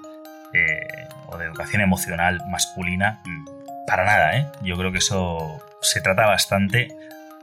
[0.54, 3.22] eh, o de educación emocional masculina,
[3.88, 4.48] para nada, ¿eh?
[4.62, 6.90] Yo creo que eso se trata bastante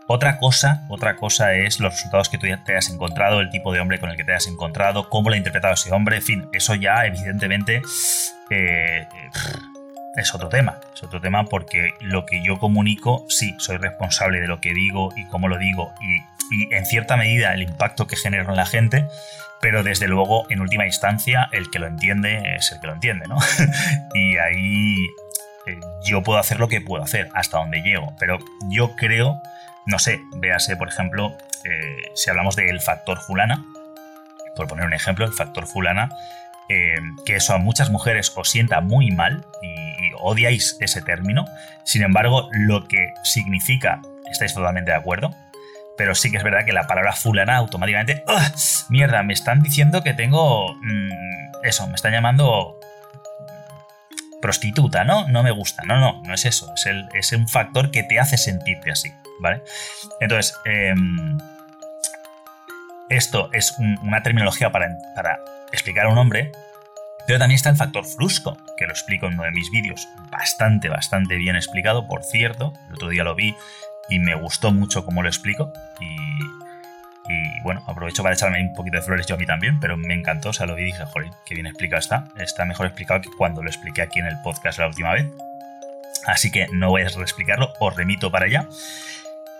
[0.06, 3.80] otra cosa, otra cosa es los resultados que tú te hayas encontrado, el tipo de
[3.80, 6.48] hombre con el que te hayas encontrado, cómo lo ha interpretado ese hombre, en fin,
[6.52, 7.82] eso ya evidentemente
[8.50, 9.06] eh,
[10.16, 14.48] es otro tema, es otro tema porque lo que yo comunico, sí, soy responsable de
[14.48, 16.22] lo que digo y cómo lo digo y,
[16.70, 19.06] en cierta medida el impacto que genero en la gente,
[19.62, 23.26] pero desde luego en última instancia el que lo entiende es el que lo entiende,
[23.26, 23.38] ¿no?
[24.14, 25.06] y ahí
[25.66, 29.40] eh, yo puedo hacer lo que puedo hacer, hasta donde llego, pero yo creo
[29.86, 33.64] no sé, véase, por ejemplo, eh, si hablamos del factor fulana,
[34.54, 36.10] por poner un ejemplo, el factor fulana,
[36.68, 41.44] eh, que eso a muchas mujeres os sienta muy mal y, odiáis ese término,
[41.84, 45.34] sin embargo, lo que significa, estáis totalmente de acuerdo,
[45.96, 48.24] pero sí que es verdad que la palabra fulana automáticamente,
[48.88, 50.74] mierda, me están diciendo que tengo...
[50.74, 51.10] Mm,
[51.64, 52.80] eso, me están llamando
[54.40, 55.28] prostituta, ¿no?
[55.28, 55.84] No me gusta.
[55.86, 56.72] No, no, no es eso.
[56.74, 59.12] Es, el, es un factor que te hace sentirte así.
[59.42, 59.62] ¿vale?
[60.20, 61.38] Entonces, em,
[63.10, 64.88] esto es una terminología para,
[65.72, 66.52] explicar a un hombre,
[67.26, 70.88] pero también está el factor frusco, que lo explico en uno de mis vídeos, bastante,
[70.88, 73.54] bastante bien explicado, por cierto, el otro día lo vi
[74.08, 79.02] y me gustó mucho cómo lo explico y, bueno, aprovecho para echarme un poquito de
[79.02, 81.30] flores yo a mí también, pero me encantó, o sea, lo vi y dije, joder,
[81.46, 84.78] qué bien explicado está, está mejor explicado que cuando lo expliqué aquí en el podcast
[84.78, 85.26] la última vez.
[86.26, 88.68] Así que no voy a reexplicarlo, os remito para allá.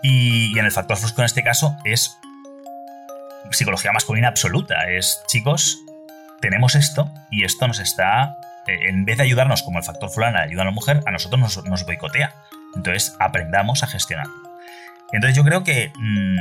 [0.01, 2.17] Y, en el factor frusco en este caso es
[3.51, 4.89] psicología masculina absoluta.
[4.89, 5.82] Es, chicos,
[6.43, 8.35] tenemos esto y esto nos está,
[8.67, 11.39] eh, en vez de ayudarnos como el factor fulana ayuda a la mujer, a nosotros
[11.39, 12.33] nos, boicotea.
[12.75, 14.27] Entonces aprendamos a gestionar.
[15.13, 15.93] Entonces yo creo que...
[15.95, 16.37] Mm,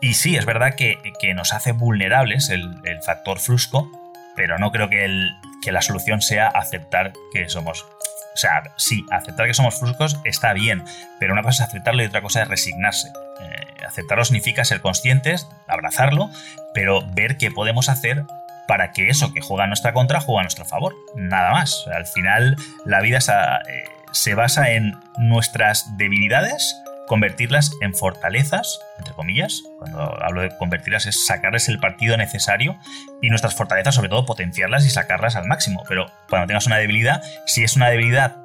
[0.00, 0.98] y sí, es verdad que,
[1.36, 3.88] nos hace vulnerables el, factor frusco,
[4.34, 5.28] pero no creo que,
[5.62, 7.86] que la solución sea aceptar que somos
[8.34, 10.84] o sea, sí, aceptar que somos fruscos está bien,
[11.18, 13.08] pero una cosa es aceptarlo y otra cosa es resignarse.
[13.40, 16.28] Eh, aceptarlo significa ser conscientes, abrazarlo,
[16.74, 18.26] pero ver qué podemos hacer
[18.66, 20.94] para que eso que juega a nuestra contra juegue a nuestro favor.
[21.14, 21.86] Nada más.
[21.94, 26.76] al final, la vida eh, se basa en nuestras debilidades
[27.06, 29.62] convertirlas en fortalezas, entre comillas.
[29.78, 32.76] Cuando hablo de convertirlas es sacarles el partido necesario
[33.22, 35.84] y nuestras fortalezas sobre todo potenciarlas y sacarlas al máximo.
[35.88, 38.36] Pero cuando tengas una debilidad, si es una debilidad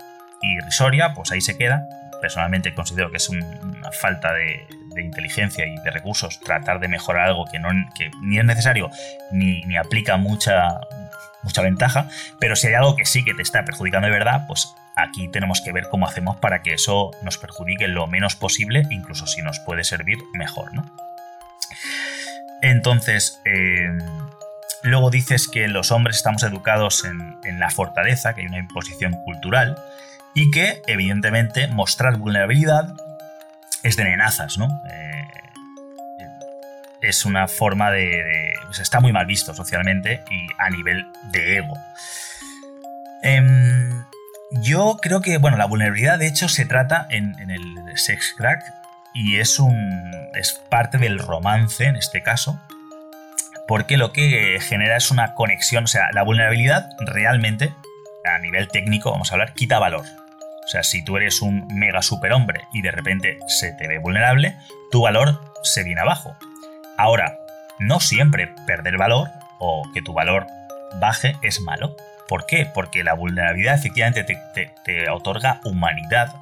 [0.41, 1.87] irrisoria, pues ahí se queda.
[2.21, 4.67] Personalmente considero que es una falta de,
[4.99, 8.89] inteligencia y de recursos tratar de mejorar algo que, no, que ni es necesario
[9.31, 10.79] ni, ni aplica mucha,
[11.43, 14.75] mucha ventaja, pero si hay algo que sí que te está perjudicando de verdad, pues
[14.95, 19.27] aquí tenemos que ver cómo hacemos para que eso nos perjudique lo menos posible, incluso
[19.27, 20.85] si nos puede servir mejor, ¿no?
[22.61, 23.99] Entonces, em,
[24.83, 29.77] luego dices que los hombres estamos educados en, la fortaleza, que hay una imposición cultural,
[30.33, 32.95] y que, evidentemente, mostrar vulnerabilidad
[33.83, 34.67] es de nenazas, ¿no?
[34.89, 35.27] Eh,
[37.01, 41.73] es una forma de, está muy mal visto socialmente y a nivel de ego.
[43.23, 44.03] Em,
[44.51, 48.63] yo creo que, bueno, la vulnerabilidad de hecho se trata en, en el sex crack
[49.13, 50.11] y es un.
[50.35, 52.59] es parte del romance en este caso.
[53.67, 55.85] Porque lo que genera es una conexión.
[55.85, 57.73] O sea, la vulnerabilidad realmente,
[58.25, 60.05] a nivel técnico, vamos a hablar, quita valor.
[60.63, 64.55] O sea, si tú eres un mega superhombre y de repente se te ve vulnerable,
[64.91, 66.35] tu valor se viene abajo.
[66.97, 67.37] Ahora,
[67.79, 70.47] no siempre perder valor o que tu valor
[70.99, 71.95] baje es malo.
[72.27, 72.65] ¿Por qué?
[72.65, 76.35] Porque la vulnerabilidad efectivamente te, otorga humanidad,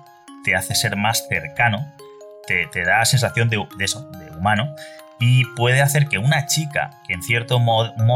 [0.43, 1.91] te hace ser más cercano,
[2.45, 4.75] te, da sensación de, eso, de humano,
[5.19, 8.09] y puede hacer que una chica que en cierto modo, en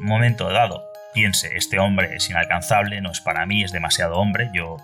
[0.00, 0.82] un momento dado,
[1.14, 4.76] piense, este hombre es inalcanzable, no es para mí, es demasiado hombre, yo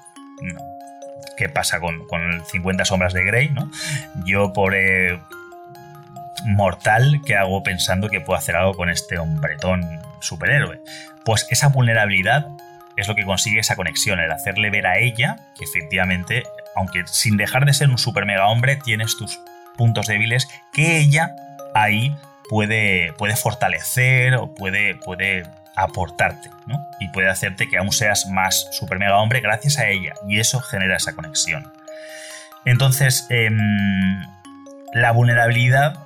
[1.37, 3.51] ¿Qué pasa con, con 50 sombras de Grey?
[3.51, 3.71] ¿no?
[4.25, 4.75] Yo por
[6.47, 9.83] mortal que hago pensando que puedo hacer algo con este hombretón
[10.21, 10.81] superhéroe.
[11.25, 12.49] Pues esa vulnerabilidad
[12.97, 16.45] es lo que consigue esa conexión, el hacerle ver a ella que efectivamente,
[16.75, 19.39] aunque sin dejar de ser un super mega hombre, tienes tus
[19.77, 21.37] puntos débiles que ella
[21.75, 22.17] ahí
[22.49, 25.45] puede, puede fortalecer o puede, puede
[25.77, 26.85] aportarte, ¿no?
[27.01, 30.15] Y puede hacerte que aún seas más super mega hombre gracias a ella.
[30.27, 31.71] Y eso genera esa conexión.
[32.65, 34.27] Entonces, em,
[34.93, 35.99] la vulnerabilidad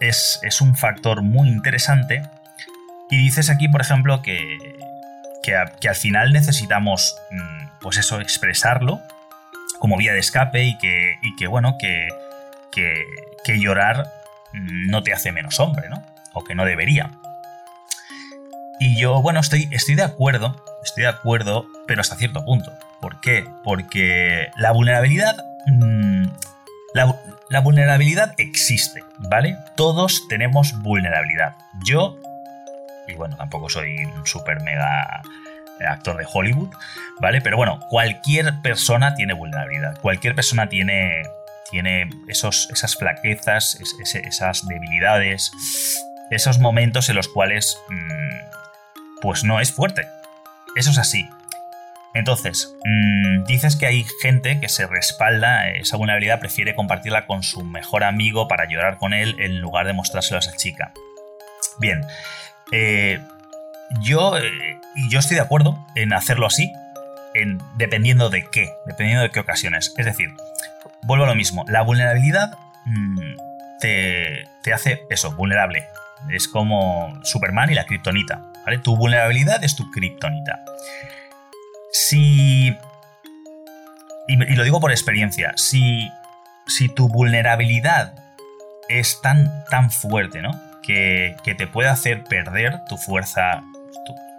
[0.00, 2.22] es, un factor muy interesante.
[3.10, 4.58] Y dices aquí, por ejemplo, que,
[5.42, 5.56] que,
[5.88, 9.00] al final necesitamos, mm, pues eso, expresarlo
[9.78, 12.08] como vía de escape y que, y que bueno, que,
[12.70, 13.04] que,
[13.44, 14.06] que llorar
[14.52, 16.02] no te hace menos hombre, ¿no?
[16.32, 17.10] O que no debería.
[18.84, 22.70] Y yo, bueno, estoy, estoy de acuerdo, estoy de acuerdo, pero hasta cierto punto.
[23.00, 23.48] ¿Por qué?
[23.64, 25.42] Porque la vulnerabilidad...
[25.66, 26.26] Mm,
[26.92, 29.56] la, vulnerabilidad existe, ¿vale?
[29.74, 31.56] Todos tenemos vulnerabilidad.
[31.82, 32.18] Yo,
[33.08, 35.22] y bueno, tampoco soy un super mega
[35.88, 36.68] actor de Hollywood,
[37.22, 37.40] ¿vale?
[37.40, 39.98] Pero bueno, cualquier persona tiene vulnerabilidad.
[40.02, 41.22] Cualquier persona tiene,
[41.70, 45.50] tiene esos, esas flaquezas, esas debilidades,
[46.30, 48.54] esos momentos en los cuales mm,
[49.24, 50.06] pues no es fuerte.
[50.76, 51.26] Eso es así.
[52.12, 57.64] Entonces, mm, dices que hay gente que se respalda, esa vulnerabilidad prefiere compartirla con su
[57.64, 60.92] mejor amigo para llorar con él en lugar de mostrárselo a esa chica.
[61.78, 62.02] Bien,
[62.70, 63.18] eh,
[64.02, 66.70] yo, eh, yo estoy de acuerdo en hacerlo así,
[67.32, 69.94] en, dependiendo de qué, dependiendo de qué ocasiones.
[69.96, 70.28] Es decir,
[71.04, 73.36] vuelvo a lo mismo, la vulnerabilidad mm,
[73.80, 75.86] te, te hace eso, vulnerable.
[76.30, 78.50] Es como Superman y la kriptonita.
[78.82, 80.64] Tu vulnerabilidad es tu kriptonita.
[81.92, 82.76] Si.
[84.26, 85.52] Y, lo digo por experiencia.
[85.56, 86.10] Si,
[86.66, 88.14] si tu vulnerabilidad
[88.88, 90.50] es tan, tan fuerte, ¿no?
[90.82, 93.62] Que, te puede hacer perder tu fuerza,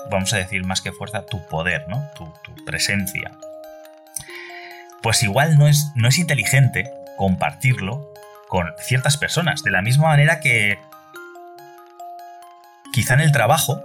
[0.09, 2.03] vamos a decir más que fuerza, tu poder, ¿no?
[2.15, 3.31] Tu, tu, presencia.
[5.01, 8.11] Pues igual no es, no es inteligente compartirlo
[8.47, 9.63] con ciertas personas.
[9.63, 10.79] De la misma manera que
[12.91, 13.83] quizá en el trabajo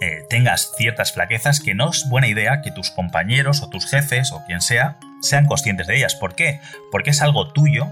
[0.00, 4.32] eh, tengas ciertas flaquezas que no es buena idea que tus compañeros o tus jefes
[4.32, 6.14] o quien sea sean conscientes de ellas.
[6.14, 6.60] ¿Por qué?
[6.90, 7.86] Porque es algo tuyo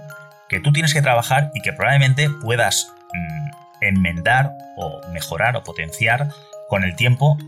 [0.49, 6.29] que tú tienes que trabajar y que probablemente puedas mm, enmendar o mejorar o potenciar
[6.69, 7.38] con el tiempo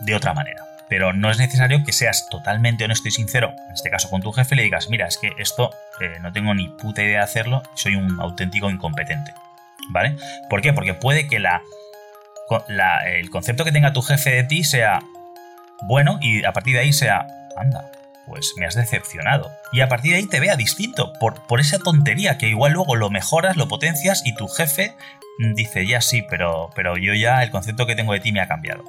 [0.00, 0.62] de otra manera.
[0.88, 4.32] Pero no es necesario que seas totalmente honesto y sincero, en este caso con tu
[4.32, 7.24] jefe, y le digas, mira, es que esto eh, no tengo ni puta idea de
[7.24, 9.34] hacerlo, soy un auténtico incompetente.
[9.90, 10.16] ¿Vale?
[10.48, 10.72] ¿Por qué?
[10.72, 11.62] Porque puede que la
[13.06, 15.00] el concepto que tenga tu jefe de ti sea
[15.82, 17.90] bueno y a partir de ahí sea, anda,
[18.26, 19.50] pues me has decepcionado.
[19.72, 22.96] Y a partir de ahí te vea distinto, por, por esa tontería que igual luego
[22.96, 24.94] lo mejoras, lo potencias y tu jefe
[25.54, 28.48] dice, ya sí, pero, pero yo ya el concepto que tengo de ti me ha
[28.48, 28.84] cambiado.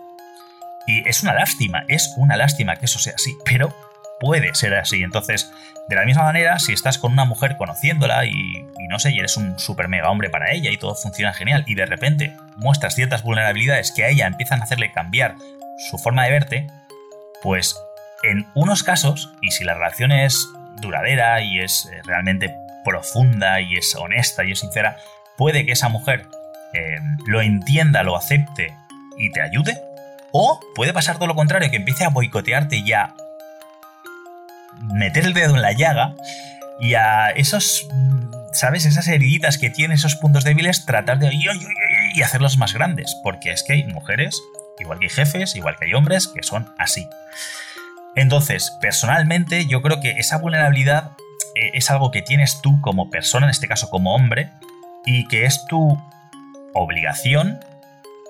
[0.85, 3.75] Y es una lástima, es una lástima que eso sea así, pero
[4.19, 5.03] puede ser así.
[5.03, 5.51] Entonces,
[5.87, 9.37] de la misma manera, si estás con una mujer conociéndola y, no sé, y eres
[9.37, 13.23] un super mega hombre para ella y todo funciona genial, y de repente muestras ciertas
[13.23, 15.35] vulnerabilidades que a ella empiezan a hacerle cambiar
[15.89, 16.67] su forma de verte,
[17.41, 17.77] pues
[18.23, 20.47] en unos casos, y si la relación es
[20.81, 24.97] duradera y es eh, realmente profunda y es honesta y es sincera,
[25.37, 26.25] puede que esa mujer
[26.73, 28.73] eh, lo entienda, lo acepte
[29.17, 29.81] y te ayude.
[30.31, 33.15] O puede pasar todo lo contrario, que empiece a boicotearte ya
[34.81, 36.15] meter el dedo en la llaga
[36.79, 37.87] y a esos,
[38.53, 38.85] ¿sabes?
[38.85, 41.31] Esas heriditas que tiene, esos puntos débiles, tratar de
[42.13, 43.15] y hacerlos más grandes.
[43.23, 44.41] Porque es que hay mujeres,
[44.79, 47.07] igual que hay jefes, igual que hay hombres, que son así.
[48.15, 51.11] Entonces, personalmente, yo creo que esa vulnerabilidad
[51.55, 54.49] eh, es algo que tienes tú como persona, en este caso como hombre,
[55.05, 56.01] y que es tu
[56.73, 57.59] obligación,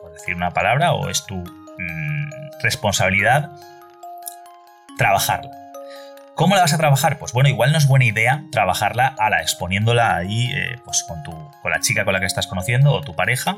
[0.01, 2.29] por decir una palabra, o es tu mm,
[2.61, 3.51] responsabilidad
[4.97, 5.66] trabajarla.
[6.37, 7.17] ¿Cómo la vas a trabajar?
[7.17, 11.23] Pues bueno, igual no es buena idea trabajarla a la exponiéndola ahí eh, pues con,
[11.23, 13.57] tu, con la chica con la que estás conociendo, o tu pareja,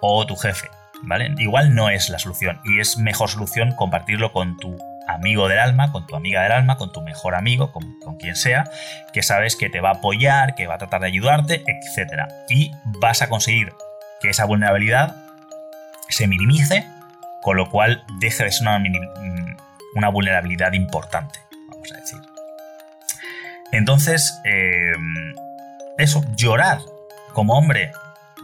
[0.00, 0.68] o tu jefe,
[1.02, 1.34] ¿vale?
[1.38, 5.90] Igual no es la solución, y es mejor solución compartirlo con tu amigo del alma,
[5.90, 8.70] con tu amiga del alma, con tu mejor amigo, con, quien sea,
[9.12, 12.28] que sabes que te va a apoyar, que va a tratar de ayudarte, etc.
[12.48, 13.72] Y vas a conseguir
[14.20, 15.16] que esa vulnerabilidad
[16.10, 16.86] se minimice,
[17.42, 19.56] con lo cual deje de ser una, mm,
[19.96, 21.40] una vulnerabilidad importante,
[21.92, 22.20] a decir.
[23.72, 24.92] Entonces, eh,
[25.98, 26.78] eso, llorar
[27.32, 27.92] como hombre,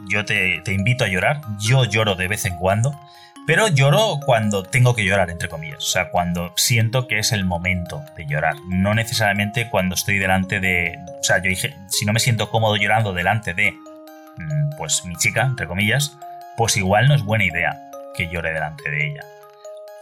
[0.09, 2.99] yo te, te invito a llorar, yo lloro de vez en cuando,
[3.47, 5.79] pero lloro cuando tengo que llorar, entre comillas.
[5.79, 8.55] O sea, cuando siento que es el momento de llorar.
[8.69, 10.97] No necesariamente cuando estoy delante de.
[11.19, 13.73] O sea, yo dije, si no me siento cómodo llorando delante de.
[13.73, 16.17] Mm, pues mi chica, entre comillas,
[16.57, 19.25] pues igual no es buena idea que llore delante de ella.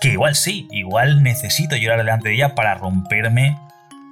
[0.00, 3.58] Que igual sí, igual necesito llorar delante de ella para romperme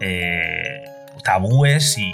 [0.00, 0.84] eh,
[1.22, 2.12] tabúes y,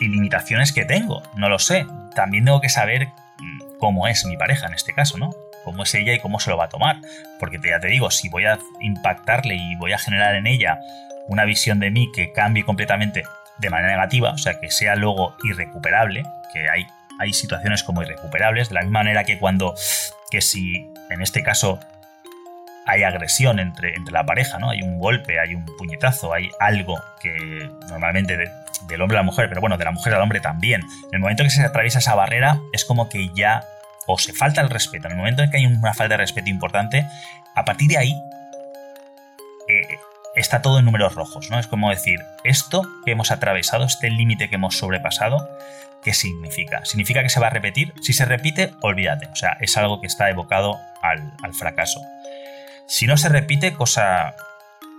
[0.00, 1.22] y limitaciones que tengo.
[1.36, 1.86] No lo sé.
[2.14, 3.08] También tengo que saber
[3.38, 5.30] mm, cómo es mi pareja en este caso, ¿no?
[5.64, 7.00] cómo es ella y cómo se lo va a tomar.
[7.38, 10.80] Porque ya te digo, si voy a impactarle y voy a generar en ella
[11.28, 13.24] una visión de mí que cambie completamente
[13.58, 16.86] de manera negativa, o sea, que sea luego irrecuperable, que hay,
[17.20, 19.74] hay situaciones como irrecuperables, de la misma manera que cuando,
[20.30, 21.78] que si en este caso
[22.90, 24.70] hay agresión entre, entre la pareja, ¿no?
[24.70, 29.48] Hay un golpe, hay un puñetazo, hay algo que normalmente del hombre a la mujer,
[29.48, 30.80] pero bueno, de la mujer al hombre también.
[30.80, 33.62] En el momento que se atraviesa esa barrera, es como que ya
[34.06, 36.50] o se falta el respeto, en el momento en que hay una falta de respeto
[36.50, 37.06] importante,
[37.54, 38.14] a partir de ahí
[39.68, 39.98] eh,
[40.34, 41.60] está todo en números rojos, ¿no?
[41.60, 45.48] Es como decir, esto que hemos atravesado, este límite que hemos sobrepasado,
[46.02, 46.84] ¿qué significa?
[46.84, 47.94] ¿Significa que se va a repetir?
[48.02, 52.00] Si se repite, olvídate, o sea, es algo que está evocado al, al fracaso.
[52.90, 54.34] Si no se repite, cosa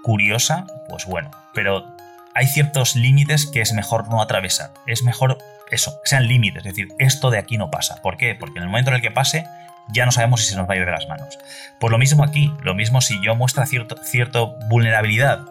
[0.02, 1.86] curiosa, pues bueno, pero
[2.34, 5.38] hay ciertos límites que es mejor no atravesar, es mejor
[5.70, 8.02] eso, sean límites, es decir, esto de aquí no pasa.
[8.02, 8.34] ¿Por qué?
[8.34, 9.46] Porque en el momento en el que pase,
[9.89, 11.38] ya no sabemos si se nos va a ir de las manos.
[11.82, 15.42] Pues lo mismo aquí, lo mismo si yo muestra cierta cierto vulnerabilidad,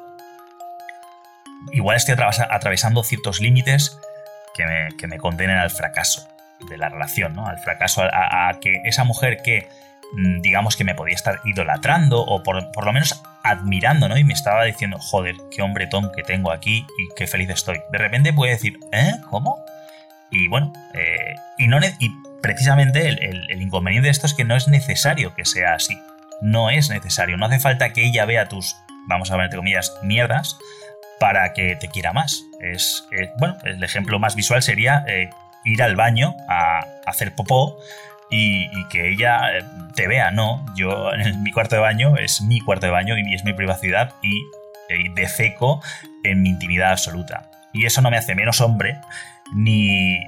[1.72, 2.16] igual estoy
[2.48, 3.98] atravesando ciertos límites
[4.54, 6.26] que me, que me, condenen al fracaso
[6.70, 7.46] de la relación, ¿no?
[7.46, 9.68] Al fracaso, a, que esa mujer que
[10.40, 14.16] digamos que me podía estar idolatrando o por, por, lo menos admirando, ¿no?
[14.16, 17.80] Y me estaba diciendo, joder, qué hombretón que tengo aquí y qué feliz estoy.
[17.90, 19.12] De repente puede decir, ¿eh?
[19.30, 19.64] ¿Cómo?
[20.30, 24.68] Y bueno, eh, y, no y precisamente el, inconveniente de esto es que no es
[24.68, 25.98] necesario que sea así.
[26.40, 27.36] No es necesario.
[27.36, 28.76] No hace falta que ella vea tus,
[29.08, 30.56] vamos a ver entre comillas, mierdas
[31.18, 32.44] para que te quiera más.
[32.60, 35.30] Es, eh, bueno, el ejemplo más visual sería eh,
[35.64, 37.76] ir al baño a, hacer popó
[38.30, 39.40] y, que ella
[39.94, 40.30] te vea.
[40.30, 43.52] No, yo en mi cuarto de baño es mi cuarto de baño y es mi
[43.52, 44.42] privacidad y,
[44.88, 45.82] y defeco
[46.24, 47.50] en mi intimidad absoluta.
[47.72, 48.98] Y eso no me hace menos hombre
[49.52, 50.20] ni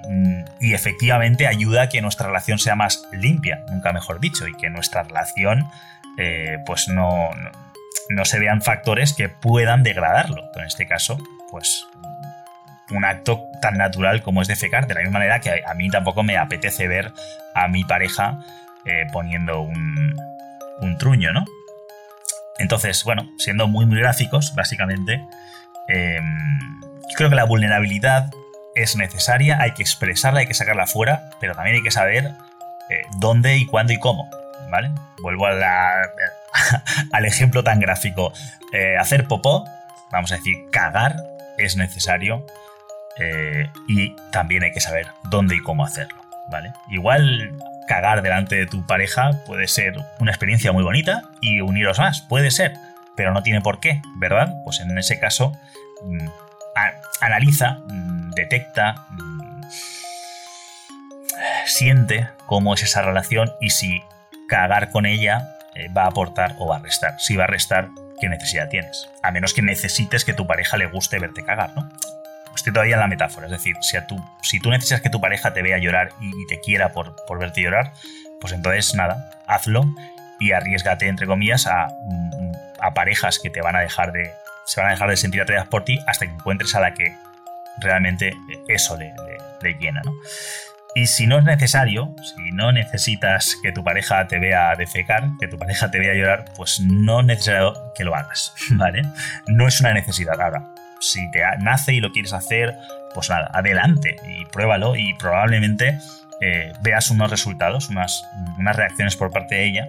[0.60, 4.70] y efectivamente ayuda a que nuestra relación sea más limpia, nunca mejor dicho, y que
[4.70, 5.68] nuestra relación
[6.18, 7.30] eh, pues no,
[8.10, 10.42] no, se vean factores que puedan degradarlo.
[10.56, 11.18] En este caso,
[11.50, 11.86] pues
[12.90, 16.22] un acto tan natural como es defecar, de la misma manera que a mí tampoco
[16.22, 17.12] me apetece ver
[17.54, 18.44] a mi pareja
[18.84, 20.16] eh, poniendo un,
[20.80, 21.44] un, truño, ¿no?
[22.58, 25.24] Entonces, bueno, siendo muy, muy gráficos, básicamente,
[25.86, 28.28] em, yo creo que la vulnerabilidad
[28.74, 32.32] es necesaria, hay que expresarla, hay que sacarla fuera, pero también hay que saber
[32.90, 34.28] eh, dónde y cuándo y cómo,
[34.68, 34.90] ¿vale?
[35.22, 35.46] Vuelvo
[37.12, 38.32] al ejemplo tan gráfico.
[38.72, 39.64] Eh, hacer popó,
[40.10, 41.14] vamos a decir, cagar,
[41.56, 42.44] es necesario
[43.86, 46.72] y también hay que saber dónde y cómo hacerlo, ¿vale?
[46.88, 47.52] Igual
[47.88, 52.50] cagar delante de tu pareja puede ser una experiencia muy bonita y uniros más, puede
[52.50, 52.74] ser,
[53.16, 54.54] pero no tiene por qué, ¿verdad?
[54.64, 55.52] Pues en ese caso,
[56.04, 56.28] mm,
[57.20, 59.62] analiza mm, detecta, mm,
[61.66, 64.02] siente cómo es esa relación y si
[64.48, 67.14] cagar con ella eh, va a aportar o va a restar.
[67.18, 67.88] Si va a restar,
[68.20, 69.08] ¿qué necesidad tienes?
[69.22, 71.88] A menos que necesites que tu pareja le guste verte cagar, ¿no?
[72.54, 75.52] Estoy todavía en la metáfora, es decir, si, tú, si tú necesitas que tu pareja
[75.52, 77.92] te vea llorar y, te quiera por, verte llorar,
[78.40, 79.84] pues entonces nada, hazlo
[80.38, 81.88] y arriesgate, entre comillas, a,
[82.80, 84.30] a parejas que te van a dejar de,
[84.64, 87.16] se van a dejar de sentir atraídas por ti hasta que encuentres a la que
[87.80, 88.34] realmente
[88.68, 89.12] eso le,
[89.78, 90.12] llena, ¿no?
[90.94, 95.48] Y si no es necesario, si no necesitas que tu pareja te vea defecar, que
[95.48, 99.02] tu pareja te vea llorar, pues no es necesario que lo hagas, ¿vale?
[99.46, 100.38] No es una necesidad.
[100.38, 100.71] Ahora,
[101.02, 102.78] si te nace y lo quieres hacer,
[103.14, 105.98] pues nada, adelante y pruébalo y probablemente
[106.40, 108.24] eh, veas unos resultados, unas,
[108.58, 109.88] unas reacciones por parte de ella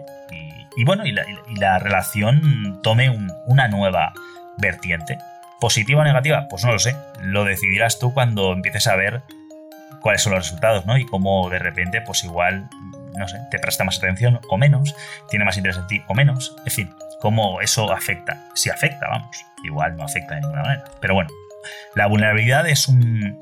[0.75, 3.09] y, bueno, y la, relación tome
[3.45, 4.13] una nueva
[4.57, 5.19] vertiente.
[5.59, 6.47] ¿Positiva o negativa?
[6.49, 6.95] Pues no lo sé.
[7.21, 9.21] Lo decidirás tú cuando empieces a ver
[10.01, 10.97] cuáles son los resultados, ¿no?
[10.97, 12.69] Y cómo de repente, pues igual,
[13.17, 14.95] no sé, te presta más atención o menos,
[15.29, 16.89] tiene más interés en ti o menos, en fin,
[17.21, 18.49] cómo eso afecta.
[18.55, 20.83] Si afecta, vamos, igual no afecta de ninguna manera.
[20.99, 21.29] Pero bueno,
[21.95, 23.39] la vulnerabilidad es un,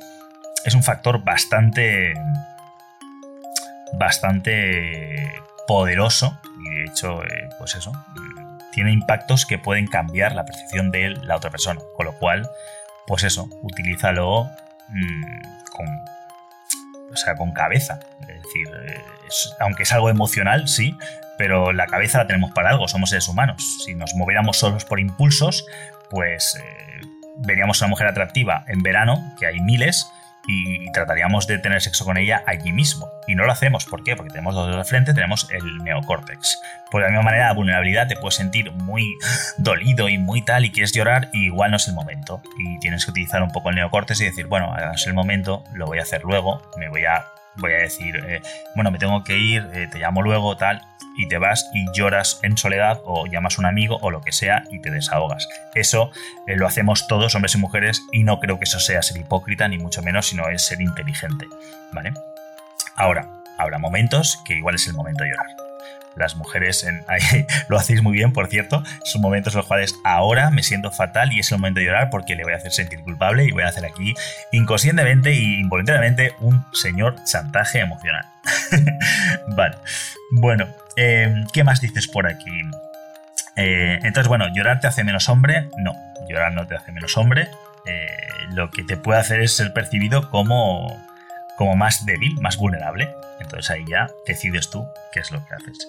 [0.65, 2.13] es un factor bastante,
[3.93, 5.33] bastante
[5.67, 7.91] poderoso y de hecho, eh, pues eso,
[8.71, 11.81] tiene impactos que pueden cambiar la percepción de la otra persona.
[11.95, 12.49] Con lo cual,
[13.07, 14.49] pues eso, utilízalo
[14.89, 15.41] mm,
[15.71, 15.87] con,
[17.11, 17.99] o sea, con cabeza.
[18.21, 19.01] Es decir, eh,
[19.59, 20.97] aunque es algo emocional, sí,
[21.37, 23.79] pero la cabeza la tenemos para algo, somos seres humanos.
[23.85, 25.65] Si nos moviéramos solos por impulsos,
[26.11, 27.01] pues eh,
[27.37, 30.11] veríamos a una mujer atractiva en verano, que hay miles,
[30.47, 33.07] y trataríamos de tener sexo con ella allí mismo.
[33.27, 34.15] Y no lo hacemos, ¿por qué?
[34.15, 36.59] Porque tenemos dos dedos de frente, tenemos el neocórtex.
[36.89, 39.15] Por la misma manera, la vulnerabilidad te puedes sentir muy
[39.57, 42.41] dolido y muy tal y quieres llorar y igual no es el momento.
[42.57, 45.85] Y tienes que utilizar un poco el neocórtex y decir, bueno, es el momento, lo
[45.85, 47.25] voy a hacer luego, me voy a,
[47.55, 48.41] voy a decir, eh,
[48.75, 50.81] bueno, me tengo que ir, eh, te llamo luego, tal,
[51.17, 54.31] y te vas y lloras en soledad o llamas a un amigo o lo que
[54.31, 55.47] sea y te desahogas.
[55.75, 56.11] Eso
[56.47, 59.67] eh, lo hacemos todos, hombres y mujeres, y no creo que eso sea ser hipócrita,
[59.67, 61.45] ni mucho menos, sino es ser inteligente.
[61.91, 62.13] ¿Vale?
[62.95, 63.27] Ahora,
[63.57, 65.70] habrá momentos que igual es el momento de llorar.
[66.15, 67.03] Las mujeres en,
[67.69, 68.83] lo hacéis muy bien, por cierto.
[69.03, 72.09] Son momentos en los cuales ahora me siento fatal y es el momento de llorar
[72.09, 74.13] porque le voy a hacer sentir culpable y voy a hacer aquí
[74.51, 78.25] inconscientemente e involuntariamente un señor chantaje emocional.
[79.55, 79.77] vale.
[80.31, 82.61] Bueno, eh, ¿qué más dices por aquí?
[83.55, 85.69] Eh, entonces, bueno, ¿llorar te hace menos hombre?
[85.77, 85.93] No,
[86.29, 87.49] llorar no te hace menos hombre.
[87.85, 88.07] Eh,
[88.49, 91.01] lo que te puede hacer es ser percibido como,
[91.57, 93.13] como más débil, más vulnerable.
[93.41, 95.87] Entonces ahí ya decides tú qué es lo que haces.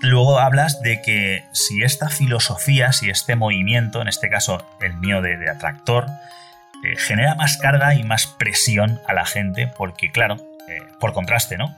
[0.00, 5.22] luego hablas de que si esta filosofía, si este movimiento, en este caso el mío
[5.22, 6.06] de, atractor,
[6.96, 10.36] genera más carga y más presión a la gente, porque claro,
[11.00, 11.74] por contraste, ¿no?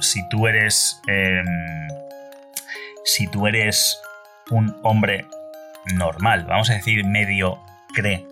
[0.00, 1.00] Si tú eres.
[1.06, 1.88] Em,
[3.04, 4.00] si tú eres
[4.50, 5.26] un hombre
[5.94, 7.58] normal, vamos a decir medio
[7.94, 8.24] cree,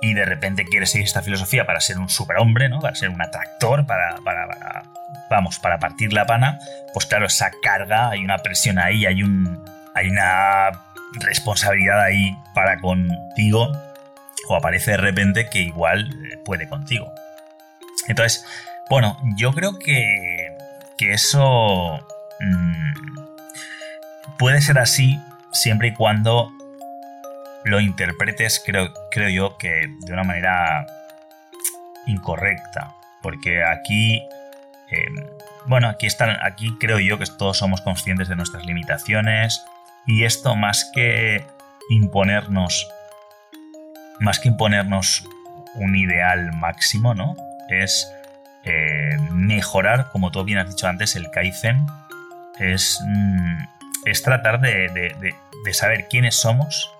[0.00, 2.80] y de repente quieres seguir esta filosofía para ser un superhombre, ¿no?
[2.80, 4.84] Para ser un atractor, para, para,
[5.30, 6.58] vamos, para partir la pana,
[6.92, 9.64] pues claro, esa carga, hay una presión ahí, hay un.
[9.94, 10.70] hay una
[11.20, 13.72] responsabilidad ahí para contigo,
[14.48, 17.12] o aparece de repente que igual eh, puede contigo.
[18.06, 18.46] Entonces,
[18.88, 20.56] bueno, yo creo que,
[20.96, 22.06] que eso
[22.40, 22.92] mm,
[24.38, 25.20] puede ser así
[25.52, 26.52] siempre y cuando
[27.64, 30.86] lo interpretes, creo, creo yo, que de una manera
[32.06, 32.94] incorrecta.
[33.22, 34.22] Porque aquí,
[34.90, 35.14] em,
[35.66, 39.62] bueno, aquí, están, aquí creo yo que todos somos conscientes de nuestras limitaciones
[40.06, 41.44] y esto más que
[41.90, 42.88] imponernos,
[44.20, 45.24] más que imponernos
[45.74, 47.36] un ideal máximo, ¿no?
[47.68, 48.10] Es
[48.64, 51.86] eh, mejorar, como tú bien has dicho antes, el Kaizen
[52.58, 53.58] es, mm,
[54.04, 55.34] es tratar de,
[55.72, 56.90] saber quiénes somos,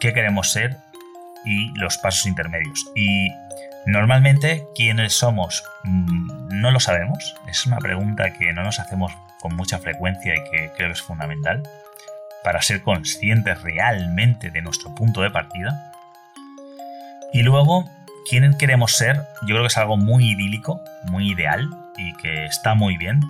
[0.00, 0.76] qué queremos ser
[1.44, 2.86] y los pasos intermedios.
[2.94, 3.28] Y
[3.86, 7.34] normalmente quiénes somos mm, no lo sabemos.
[7.48, 11.02] Es una pregunta que no nos hacemos con mucha frecuencia y que creo que es
[11.02, 11.62] fundamental
[12.42, 15.92] para ser conscientes realmente de nuestro punto de partida.
[17.32, 17.90] Y luego
[18.28, 22.74] quién queremos ser, yo creo que es algo muy idílico, muy ideal y que está
[22.74, 23.20] muy bien.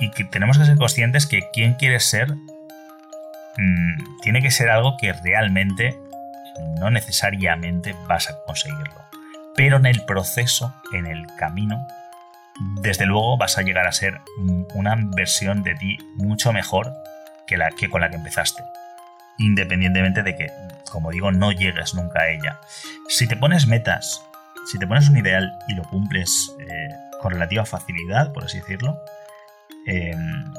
[0.00, 2.34] Y que tenemos que ser conscientes que quién quiere ser
[3.58, 5.98] mm, tiene que ser algo que realmente
[6.80, 9.02] no necesariamente vas a conseguirlo.
[9.54, 11.86] Pero en el proceso, en el camino,
[12.80, 14.20] desde luego vas a llegar a ser
[14.74, 16.92] una versión de ti mucho mejor
[17.46, 18.62] que, la, que con la que empezaste.
[19.38, 20.48] Independientemente de que
[20.90, 22.58] como digo, no llegues nunca a ella.
[23.08, 24.24] Si te pones metas,
[24.70, 26.88] si te pones un ideal y lo cumples eh,
[27.20, 28.98] con relativa facilidad, por así decirlo,
[29.86, 30.52] em,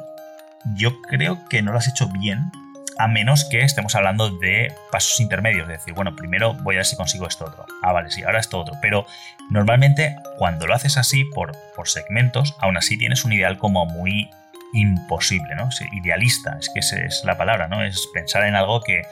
[0.75, 2.51] yo creo que no lo has hecho bien,
[2.99, 6.85] a menos que estemos hablando de pasos intermedios, es decir, bueno, primero voy a ver
[6.85, 7.65] si consigo esto otro.
[7.81, 8.75] Ah, vale, sí, ahora esto otro.
[8.81, 9.05] Pero
[9.49, 14.29] normalmente cuando lo haces así por, por segmentos, aún así tienes un ideal como muy
[14.73, 15.69] imposible, ¿no?
[15.93, 17.83] idealista, es que esa es la palabra, ¿no?
[17.83, 19.03] Es pensar en algo que,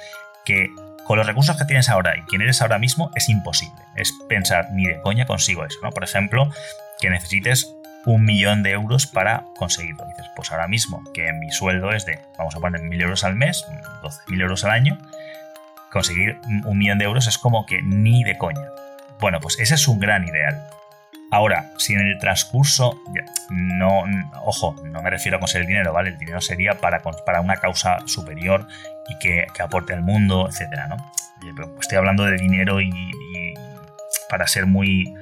[0.43, 0.69] que
[1.05, 3.81] con los recursos que tienes ahora y quién eres ahora mismo es imposible.
[3.95, 5.91] Es pensar, ni de coña consigo eso, ¿no?
[5.91, 6.51] Por ejemplo,
[6.99, 7.73] que necesites
[8.08, 10.05] un millón de euros para conseguirlo.
[10.05, 13.36] Dices, pues ahora mismo que mi sueldo es de, vamos a poner mil euros al
[13.36, 13.66] mes,
[14.01, 14.97] 12.000 euros al año,
[15.91, 18.66] conseguir un millón de euros es como que ni de coña.
[19.20, 20.64] Bueno, pues ese es un gran ideal.
[21.32, 22.97] Ahora, si en el transcurso,
[23.49, 24.05] no,
[24.43, 26.12] ojo, no me refiero a conseguir dinero, ¿vale?
[26.12, 28.68] El dinero sería para, para una causa superior
[29.10, 30.95] y que, aporte al mundo, etcétera, ¿no?
[31.41, 32.89] Pero estoy hablando de dinero y,
[34.30, 35.14] para ser muy,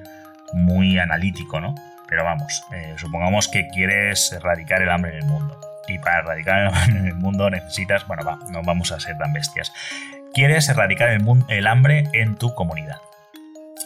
[0.54, 1.74] muy analítico, ¿no?
[2.08, 5.60] Pero vamos, eh, supongamos que quieres erradicar el hambre en el mundo.
[5.88, 9.18] Y para erradicar el hambre en el mundo necesitas, bueno, va, no vamos a ser
[9.18, 9.72] tan bestias.
[10.34, 12.98] Quieres erradicar el, hambre en tu comunidad.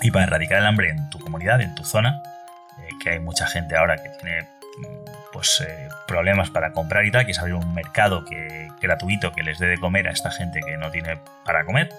[0.01, 2.21] Y para erradicar el hambre en tu comunidad, en tu zona,
[2.79, 7.11] eh, que hay mucha gente ahora que tiene mm, pues eh, problemas para comprar y
[7.11, 10.31] tal, que es abrir un mercado que, gratuito que les dé de comer a esta
[10.31, 11.89] gente que no tiene para comer,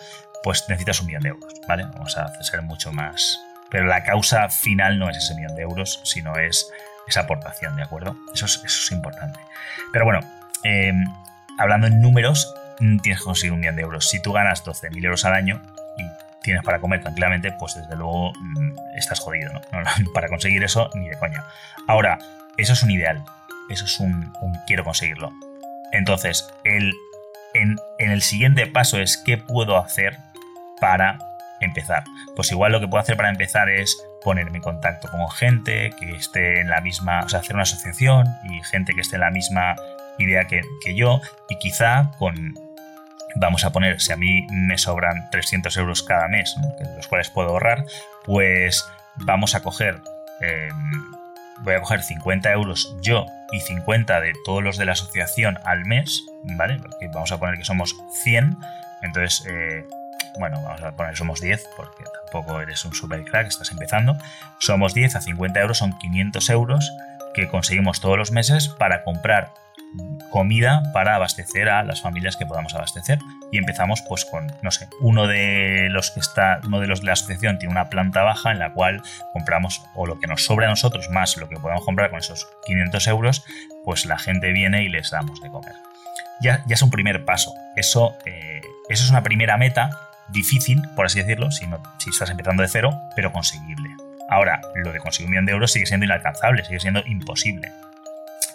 [0.43, 1.85] pues necesitas un millón de euros, ¿vale?
[1.85, 3.39] Vamos a ser mucho más...
[3.71, 6.71] Pero la causa final no es ese millón de euros, sino es
[7.07, 8.17] esa aportación, ¿de acuerdo?
[8.35, 9.39] Eso es, importante.
[9.93, 10.21] Pero bueno,
[10.65, 11.05] em,
[11.59, 14.09] hablando en números, tienes que conseguir un millón de euros.
[14.09, 15.61] Si tú ganas 12.000 euros al año
[15.99, 16.03] y
[16.43, 19.61] tienes para comer tranquilamente, pues desde luego mm, estás jodido, ¿no?
[20.15, 21.45] Para conseguir eso, ni de coña.
[21.87, 22.19] Ahora,
[22.57, 23.23] eso es un ideal,
[23.69, 24.33] eso es un,
[24.67, 25.33] quiero conseguirlo.
[25.93, 26.93] Entonces, el,
[27.55, 30.19] en, el siguiente paso es qué puedo hacer
[30.81, 31.19] para
[31.61, 32.05] empezar.
[32.37, 36.13] Pues igual lo que puedo hacer para empezar es ponerme en contacto con gente que
[36.13, 39.31] esté en la misma, o sea, hacer una asociación y gente que esté en la
[39.31, 39.77] misma
[40.19, 42.55] idea que, que yo y quizá con,
[43.37, 46.55] vamos a poner, si a mí me sobran 300 euros cada mes,
[46.97, 47.85] los cuales puedo ahorrar,
[48.25, 48.85] pues
[49.17, 50.01] vamos a coger,
[50.41, 51.13] em,
[51.63, 55.85] voy a coger 50 euros yo y 50 de todos los de la asociación al
[55.85, 56.79] mes, ¿vale?
[56.79, 58.57] Porque vamos a poner que somos 100,
[59.03, 59.85] entonces, eh,
[60.39, 64.17] bueno, vamos a poner somos 10, porque tampoco eres un super crack, estás empezando.
[64.59, 66.93] Somos 10 a 50 euros, son 500 euros
[67.35, 69.53] que conseguimos todos los meses para comprar
[70.31, 73.19] comida para abastecer a las familias que podamos abastecer.
[73.51, 77.07] Y empezamos pues con, no sé, uno de los que está, uno de los de
[77.07, 79.03] la asociación tiene una planta baja en la cual
[79.33, 82.49] compramos o lo que nos sobra a nosotros más lo que podemos comprar con esos
[82.67, 83.45] 500 euros,
[83.85, 85.75] pues la gente viene y les damos de comer.
[86.41, 87.53] Ya, ya es un primer paso.
[87.77, 89.91] Eso, eh, eso es una primera meta
[90.33, 91.67] difícil, por así decirlo, si,
[91.99, 93.91] si estás empezando de cero, pero conseguible.
[94.29, 97.73] Ahora, lo de conseguir un millón de euros sigue siendo inalcanzable, sigue siendo imposible.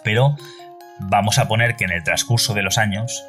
[0.02, 0.36] Pero
[0.98, 3.24] Vamos a poner que en el transcurso de los años,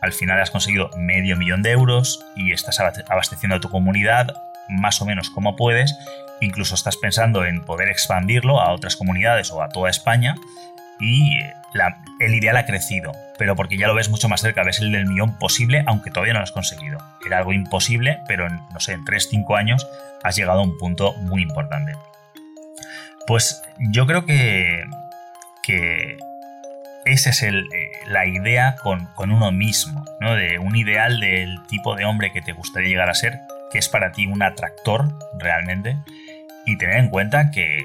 [0.00, 4.34] al final has conseguido medio millón de euros y estás abasteciendo a tu comunidad
[4.68, 5.96] más o menos como puedes,
[6.40, 10.34] incluso estás pensando en poder expandirlo a otras comunidades o a toda España
[10.98, 11.38] y
[12.20, 15.06] el ideal ha crecido, pero porque ya lo ves mucho más cerca, ves el del
[15.06, 16.98] millón posible, aunque todavía no lo has conseguido.
[17.26, 19.86] Era algo imposible, pero en, no sé, en 3-5 años
[20.22, 21.92] has llegado a un punto muy importante.
[23.26, 24.84] Pues yo creo que,
[25.62, 26.18] que
[27.04, 30.34] esa es el, eh, la idea con, uno mismo, ¿no?
[30.34, 33.88] De un ideal del tipo de hombre que te gustaría llegar a ser, que es
[33.88, 35.96] para ti un atractor realmente,
[36.66, 37.82] y tener en cuenta que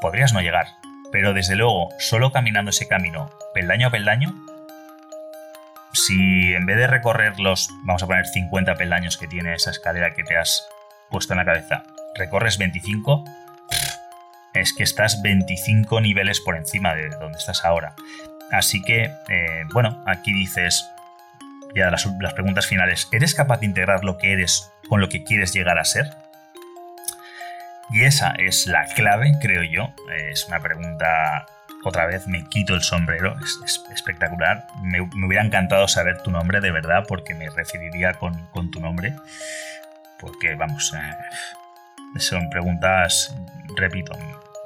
[0.00, 0.66] podrías no llegar,
[1.12, 4.34] pero desde luego, solo caminando ese camino, peldaño a peldaño,
[5.92, 10.14] si en vez de recorrer los, vamos a poner 50 peldaños que tiene esa escalera
[10.14, 10.68] que te has
[11.10, 11.84] puesto en la cabeza,
[12.14, 13.24] recorres 25,
[14.54, 17.94] es que estás 25 niveles por encima de donde estás ahora.
[18.50, 20.86] Así que, eh, bueno, aquí dices,
[21.74, 25.24] ya las, las preguntas finales, ¿eres capaz de integrar lo que eres con lo que
[25.24, 26.10] quieres llegar a ser?
[27.90, 29.94] Y esa es la clave, creo yo.
[30.30, 31.46] Es una pregunta,
[31.84, 34.66] otra vez me quito el sombrero, es, espectacular.
[34.82, 39.14] Me, hubiera encantado saber tu nombre de verdad porque me referiría con, tu nombre.
[40.18, 43.34] Porque, vamos, eh, son preguntas,
[43.76, 44.12] repito,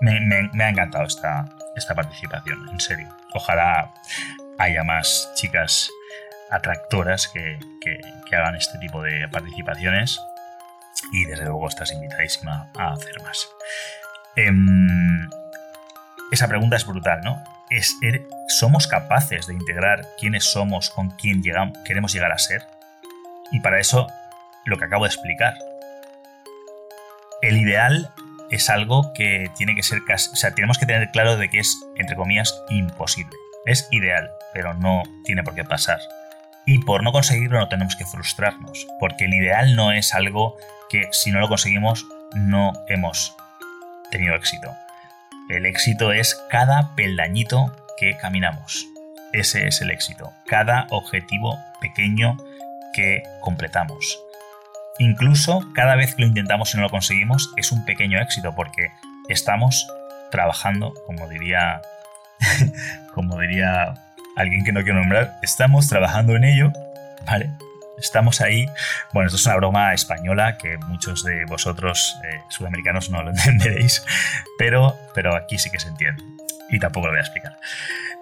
[0.01, 1.47] me, ha encantado esta,
[1.77, 3.09] esta participación, en serio.
[3.35, 3.93] Ojalá
[4.59, 5.91] haya más chicas
[6.51, 7.59] atractoras que,
[8.33, 10.21] hagan este tipo de participaciones
[11.13, 13.49] y desde luego estás invitadísima a hacer más.
[14.37, 15.29] Em,
[16.31, 17.43] esa pregunta es brutal, ¿no?
[17.71, 22.63] Es, er, ¿Somos capaces de integrar quiénes somos con quién llegamos, queremos llegar a ser?
[23.53, 24.07] Y para eso,
[24.65, 25.55] lo que acabo de explicar.
[27.43, 28.13] El ideal
[28.51, 31.77] es algo que tiene que ser o sea, tenemos que tener claro de que es,
[31.97, 33.37] entre comillas, imposible.
[33.67, 36.01] Es ideal, pero no tiene por qué pasar.
[36.67, 40.57] Y por no conseguirlo no tenemos que frustrarnos, porque el ideal no es algo
[40.91, 43.35] que si no lo conseguimos no hemos
[44.11, 44.75] tenido éxito.
[45.49, 48.87] El éxito es cada peldañito que caminamos.
[49.33, 50.33] Ese es el éxito.
[50.47, 52.37] Cada objetivo pequeño
[52.93, 54.19] que completamos.
[54.99, 58.91] Incluso cada vez que lo intentamos y no lo conseguimos es un pequeño éxito porque
[59.29, 59.87] estamos
[60.31, 61.81] trabajando, como diría,
[63.15, 63.95] como diría
[64.37, 66.73] alguien que no quiero nombrar, estamos trabajando en ello,
[67.27, 67.51] ¿vale?
[68.01, 68.67] Estamos ahí.
[69.13, 74.05] Bueno, esto es una broma española que muchos de vosotros eh, sudamericanos no lo entenderéis,
[74.59, 76.23] pero, pero aquí sí que se entiende.
[76.71, 77.59] Y tampoco lo voy a explicar.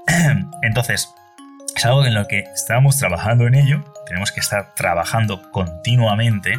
[0.62, 1.09] Entonces,
[1.76, 3.85] es algo en lo que estamos trabajando en ello.
[4.07, 6.59] Tenemos que estar trabajando continuamente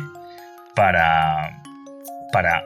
[0.76, 1.62] para,
[2.32, 2.64] para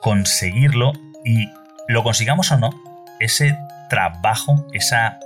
[0.00, 0.92] conseguirlo
[1.24, 1.50] y
[1.88, 2.70] lo consigamos o no,
[3.20, 3.56] ese
[3.88, 5.18] trabajo, esa,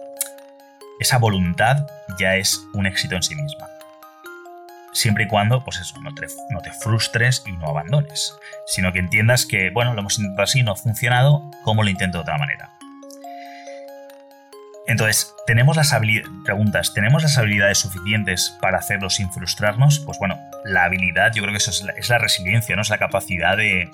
[0.99, 1.87] esa voluntad
[2.19, 3.67] ya es un éxito en sí misma.
[4.93, 8.35] Siempre y cuando, pues eso, no te, no te frustres y no abandones,
[8.67, 12.19] sino que entiendas que, bueno, lo hemos intentado así, no ha funcionado, ¿cómo lo intento
[12.19, 12.79] de otra manera?
[14.89, 19.99] Entonces, ¿tenemos las habilidades, preguntas, ¿tenemos las habilidades suficientes para hacerlo sin frustrarnos?
[20.01, 22.81] Pues bueno, la habilidad, yo creo que eso es la, resiliencia, ¿no?
[22.81, 23.91] Es la capacidad de,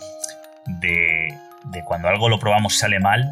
[0.66, 3.28] de, cuando algo lo probamos y sale mal,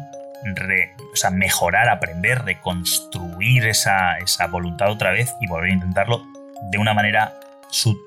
[1.11, 6.23] o sea, mejorar, aprender, reconstruir esa, esa, voluntad otra vez y volver a intentarlo
[6.71, 7.33] de una manera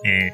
[0.05, 0.32] eh,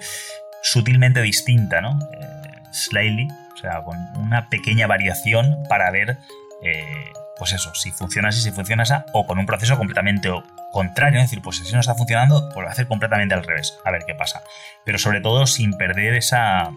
[0.63, 1.99] sutilmente distinta, ¿no?
[2.21, 6.19] Eh, slightly, o sea, con una pequeña variación para ver
[6.63, 10.31] eh, pues eso, si funciona así, si funciona así, o con un proceso completamente
[10.71, 13.91] contrario, es decir, pues si no está funcionando, pues lo hacer completamente al revés, a
[13.91, 14.43] ver qué pasa.
[14.85, 16.71] Pero sobre todo sin perder esa,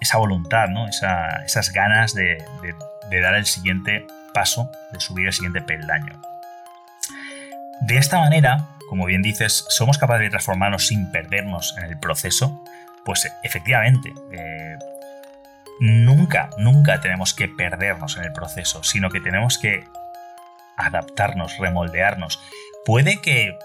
[0.00, 0.88] esa voluntad, ¿no?
[0.88, 2.44] esas ganas de,
[3.20, 6.20] dar el siguiente paso, de subir el siguiente peldaño.
[7.82, 12.62] De esta manera, como bien dices, somos capaces de transformarnos sin perdernos en el proceso,
[13.04, 14.76] pues efectivamente, eh,
[15.80, 19.84] nunca, nunca tenemos que perdernos en el proceso, sino que tenemos que
[20.76, 22.40] adaptarnos, remoldearnos.
[22.84, 23.58] Puede que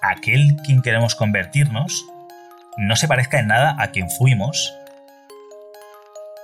[0.00, 2.04] aquel quien queremos convertirnos
[2.76, 4.74] no se parezca en nada a quien fuimos,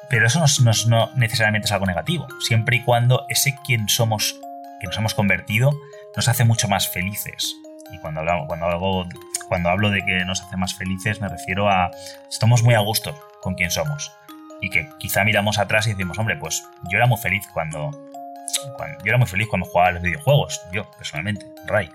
[0.09, 0.45] pero eso
[0.89, 4.39] no, necesariamente es algo negativo, siempre y cuando ese quien somos,
[4.81, 5.73] que nos hemos convertido,
[6.17, 7.57] nos hace mucho más felices.
[7.93, 9.09] Y cuando, hablo, cuando,
[9.49, 11.91] cuando hablo de que nos hace más felices, me refiero a
[12.31, 14.13] estamos muy a gusto con quien somos
[14.61, 19.05] y que quizá miramos atrás y decimos, hombre, pues yo era muy feliz cuando, yo
[19.05, 21.91] era muy feliz cuando jugaba a los videojuegos, yo personalmente, Ray,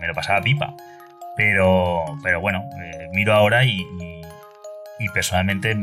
[0.00, 0.74] me lo pasaba pipa.
[1.36, 3.84] Pero, pero bueno, eh, miro ahora y,
[5.00, 5.74] y, personalmente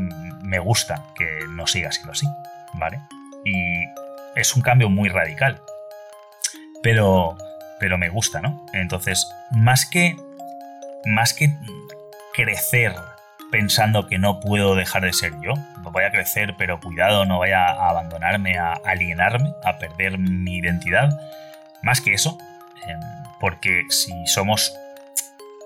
[0.52, 2.26] me gusta que no siga siendo así,
[2.74, 3.00] ¿vale?
[3.42, 3.86] Y
[4.36, 5.62] es un cambio muy radical.
[6.82, 7.38] Pero,
[7.80, 8.66] pero me gusta, ¿no?
[8.74, 10.14] Entonces, más que,
[11.06, 11.56] más que
[12.34, 12.94] crecer
[13.50, 15.54] pensando que no puedo dejar de ser yo.
[15.90, 21.18] Voy a crecer, pero cuidado, no vaya a abandonarme, a alienarme, a perder mi identidad.
[21.82, 22.36] Más que eso,
[22.86, 23.00] em,
[23.40, 24.74] porque si somos,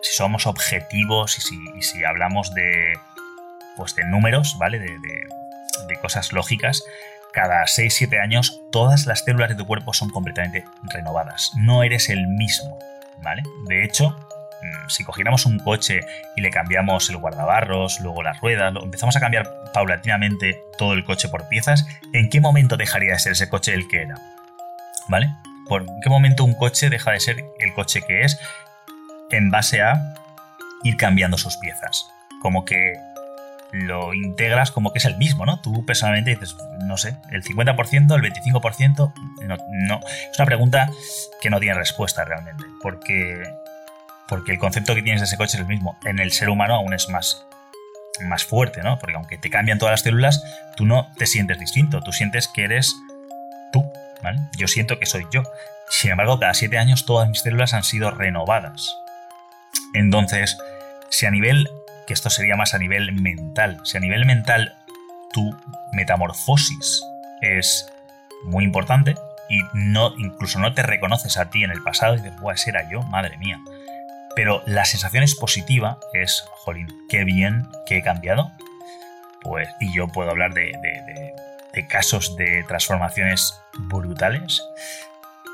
[0.02, 2.92] si somos objetivos y si, hablamos de,
[3.76, 4.78] pues de números, ¿vale?
[4.78, 6.82] De, de cosas lógicas,
[7.32, 11.52] cada 6-7 años todas las células de tu cuerpo son completamente renovadas.
[11.56, 12.78] No eres el mismo,
[13.22, 13.42] ¿vale?
[13.68, 14.16] De hecho,
[14.62, 16.00] Mm, si cogiéramos un coche
[16.34, 21.28] y le cambiamos el guardabarros, luego las ruedas, empezamos a cambiar paulatinamente todo el coche
[21.28, 24.16] por piezas, ¿en qué momento dejaría de ser ese coche el que era?
[25.08, 25.34] ¿Vale?
[25.68, 28.38] ¿Por qué momento un coche deja de ser el coche que es
[29.30, 30.14] en base a
[30.84, 32.08] ir cambiando sus piezas?
[32.40, 32.94] Como que
[33.72, 35.60] lo integras como que es el mismo, ¿no?
[35.60, 39.12] Tú personalmente dices, no sé, el 50%, el 25%,
[39.70, 40.00] no.
[40.30, 40.90] Es una pregunta
[41.40, 43.42] que no tiene respuesta realmente, porque
[44.28, 45.98] porque el concepto que tienes de ese coche es el mismo.
[46.04, 47.46] En el ser humano aún es más,
[48.22, 48.98] más fuerte, ¿no?
[48.98, 50.42] Porque aunque te cambian todas las células,
[50.76, 52.94] tú no te sientes distinto, tú sientes que eres
[53.72, 53.84] tú,
[54.22, 54.40] ¿vale?
[54.56, 55.42] Yo siento que soy yo.
[55.88, 58.96] Sin embargo, cada siete años todas mis células han sido renovadas.
[59.94, 60.58] Entonces,
[61.10, 61.68] si a nivel,
[62.06, 64.74] que esto sería más a nivel mental, si a nivel mental
[65.32, 65.56] tu
[65.92, 67.02] metamorfosis
[67.42, 67.86] es
[68.44, 69.14] muy importante
[69.48, 72.88] y no, incluso no te reconoces a ti en el pasado y dices, ese era
[72.90, 73.58] yo, madre mía
[74.36, 78.52] pero la sensación es positiva, es, jolín, qué bien que he cambiado.
[79.40, 81.34] Pues, y yo puedo hablar de,
[81.88, 84.62] casos de transformaciones brutales.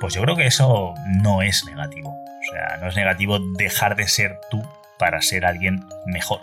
[0.01, 2.11] Pues yo creo que eso no es negativo.
[2.11, 4.61] O sea, no es negativo dejar de ser tú
[5.03, 6.43] para ser alguien mejor.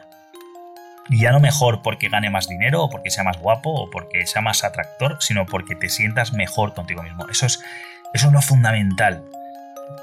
[1.08, 4.28] Y ya no mejor porque gane más dinero, o porque sea más guapo, o porque
[4.28, 7.26] sea más atractor, sino porque te sientas mejor contigo mismo.
[7.30, 7.64] Eso es,
[8.14, 9.24] eso es lo fundamental.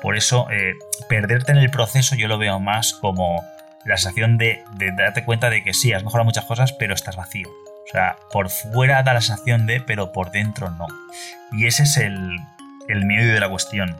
[0.00, 0.72] Por eso, eh,
[1.06, 3.44] perderte en el proceso yo lo veo más como
[3.84, 4.64] la sensación de,
[4.96, 7.50] darte cuenta de que sí, has mejorado muchas cosas, pero estás vacío.
[7.50, 10.86] O sea, por fuera da la sensación de, pero por dentro no.
[11.52, 12.38] Y ese es el,
[12.88, 13.94] el medio de la cuestión.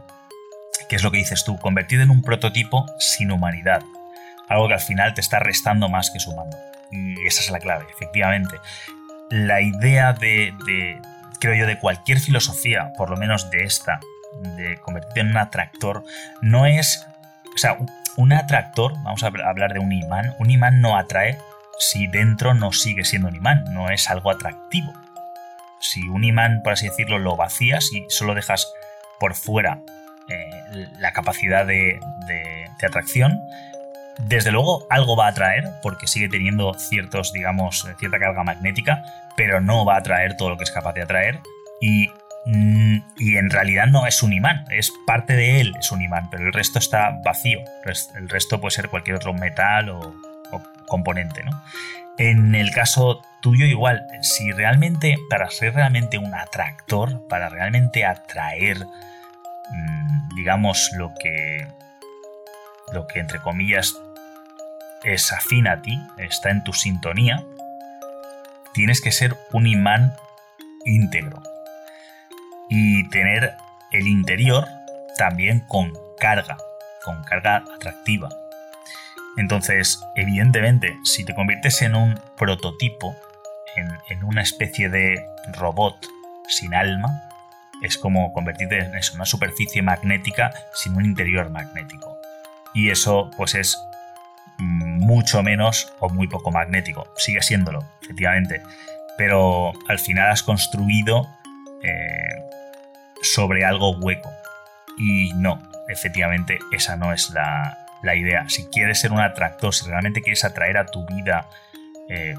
[0.88, 3.82] Que es lo que dices tú, convertido en un prototipo sin humanidad.
[4.48, 6.56] Algo que al final te está restando más que sumando.
[6.90, 8.56] Y esa es la clave, efectivamente.
[9.30, 11.00] La idea de, de
[11.40, 14.00] creo yo, de cualquier filosofía, por lo menos de esta,
[14.56, 16.04] de convertirte en un atractor,
[16.42, 17.06] no es...
[17.54, 17.78] O sea,
[18.16, 21.38] un atractor, vamos a hablar de un imán, un imán no atrae
[21.78, 24.92] si dentro no sigue siendo un imán, no es algo atractivo.
[25.80, 28.66] Si un imán, por así decirlo, lo vacías y solo dejas
[29.20, 29.80] por fuera
[30.28, 32.00] eh, la capacidad de,
[32.82, 33.40] atracción,
[34.18, 39.04] desde luego algo va a atraer porque sigue teniendo ciertos, digamos, cierta carga magnética,
[39.36, 41.40] pero no va a atraer todo lo que es capaz de atraer
[41.80, 42.08] y,
[42.46, 46.30] mm, y, en realidad no es un imán, es parte de él, es un imán,
[46.30, 47.60] pero el resto está vacío,
[48.16, 50.14] el resto puede ser cualquier otro metal o,
[50.86, 51.50] componente, ¿no?
[52.16, 58.78] En el caso tuyo igual, si realmente, para ser realmente un atractor, para realmente atraer,
[58.86, 61.66] mm, digamos, lo que,
[62.92, 63.96] lo que entre comillas
[65.06, 67.44] es afín a ti, está en tu sintonía,
[68.74, 70.14] tienes que ser un imán
[70.84, 71.42] íntegro
[72.68, 73.54] y tener
[73.92, 74.66] el interior
[75.16, 76.56] también con carga,
[77.04, 78.28] con carga atractiva.
[79.36, 83.14] Entonces, evidentemente, si te conviertes en un prototipo,
[83.76, 85.24] en, una especie de
[85.58, 85.94] robot
[86.48, 87.22] sin alma,
[87.82, 92.18] es como convertirte en eso, una superficie magnética sin un interior magnético.
[92.74, 93.78] Y eso, pues es
[95.06, 97.06] mucho menos o muy poco magnético.
[97.16, 98.62] Sigue siéndolo, efectivamente.
[99.16, 101.26] Pero al final has construido
[101.82, 102.42] eh,
[103.22, 104.30] sobre algo hueco.
[104.98, 108.48] Y no, efectivamente, esa no es la, la idea.
[108.48, 111.46] Si quieres ser un atractor, si realmente quieres atraer a tu vida
[112.08, 112.34] eh,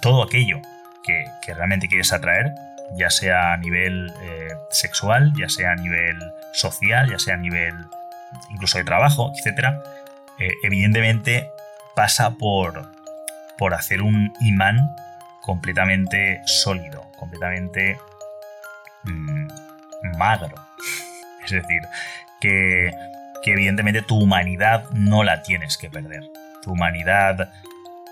[0.00, 0.60] todo aquello
[1.04, 2.54] que, realmente quieres atraer,
[2.96, 6.16] ya sea a nivel eh, sexual, ya sea a nivel
[6.52, 7.74] social, ya sea a nivel
[8.50, 9.74] incluso de trabajo, etc.,
[10.64, 11.52] evidentemente
[11.94, 12.90] pasa por,
[13.58, 14.94] por hacer un imán
[15.40, 17.98] completamente sólido, completamente
[19.04, 19.48] mm,
[20.18, 20.54] magro.
[21.44, 21.82] Es decir,
[22.40, 22.92] que
[23.42, 26.30] que evidentemente tu humanidad no la tienes que perder.
[26.62, 27.52] Tu humanidad,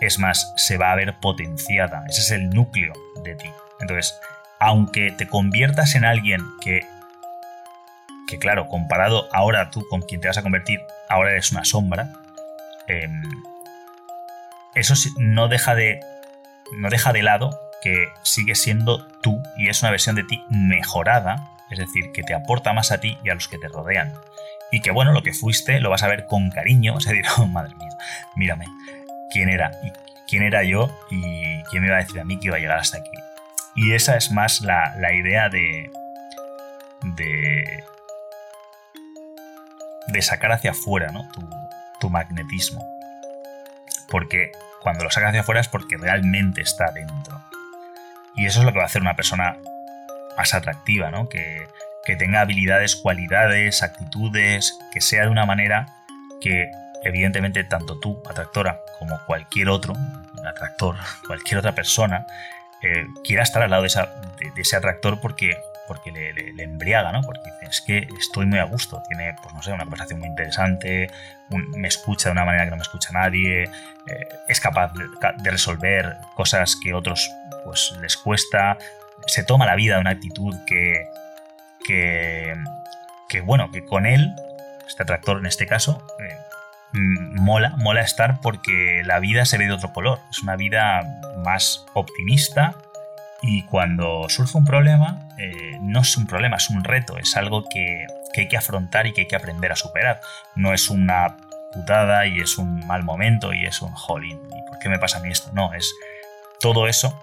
[0.01, 2.05] es más, se va a ver potenciada.
[2.09, 2.93] Ese es el núcleo
[3.24, 3.51] de ti.
[3.81, 4.18] Entonces,
[4.59, 6.85] aunque te conviertas en alguien que,
[8.26, 12.12] que claro, comparado ahora tú con quien te vas a convertir, ahora eres una sombra,
[12.89, 13.22] em,
[14.75, 16.01] eso no deja de,
[16.77, 17.51] no deja de lado
[17.83, 22.35] que sigues siendo tú y es una versión de ti mejorada, es decir, que te
[22.35, 24.12] aporta más a ti y a los que te rodean
[24.71, 27.27] y que bueno, lo que fuiste lo vas a ver con cariño, vas a decir,
[27.39, 27.91] oh, madre mía,
[28.37, 28.66] mírame,
[29.31, 29.73] quién era,
[30.29, 32.79] quién era yo y quién me iba a decir a mí que iba a llegar
[32.79, 33.11] hasta aquí.
[33.77, 35.91] Y esa es más la, idea de,
[37.03, 37.85] de,
[40.09, 41.29] de sacar hacia afuera ¿no?
[41.31, 41.49] tu,
[42.01, 43.00] tu magnetismo.
[44.11, 44.53] Porque
[44.83, 47.41] cuando lo sacas hacia afuera es porque realmente está dentro.
[48.37, 49.57] Y eso es lo que va a hacer una persona
[50.37, 51.29] más atractiva, ¿no?
[51.29, 51.67] Que,
[52.05, 55.87] que tenga habilidades, cualidades, actitudes, que sea de una manera
[56.41, 56.71] que
[57.03, 59.95] evidentemente tanto tú, atractora, como cualquier otro,
[60.47, 60.97] atractor,
[61.27, 62.27] cualquier otra persona,
[62.83, 63.89] eh, quiera estar al lado de,
[64.57, 65.59] ese atractor porque,
[65.91, 67.20] porque le, embriaga, ¿no?
[67.22, 70.28] Porque dice, es que estoy muy a gusto, tiene, pues no sé, una conversación muy
[70.28, 71.11] interesante,
[71.49, 76.16] me escucha de una manera que no me escucha nadie, eh, es capaz de, resolver
[76.36, 77.28] cosas que otros
[77.64, 78.78] pues les cuesta,
[79.26, 81.09] se toma la vida de una actitud que,
[81.84, 84.32] que, bueno, que con él,
[84.86, 86.36] este atractor en este caso, eh,
[86.93, 90.20] mola, mola estar porque la vida se ve de otro color.
[90.30, 91.03] Es una vida
[91.45, 92.76] más optimista
[93.43, 97.64] y cuando surge un problema, eh, no es un problema, es un reto, es algo
[97.68, 100.20] que, hay que afrontar y que hay que aprender a superar.
[100.55, 101.36] No es una
[101.72, 104.38] putada y es un mal momento y es un jolín.
[104.49, 105.51] ¿Y por qué me pasa a mí esto?
[105.53, 105.93] No, es
[106.61, 107.18] todo eso.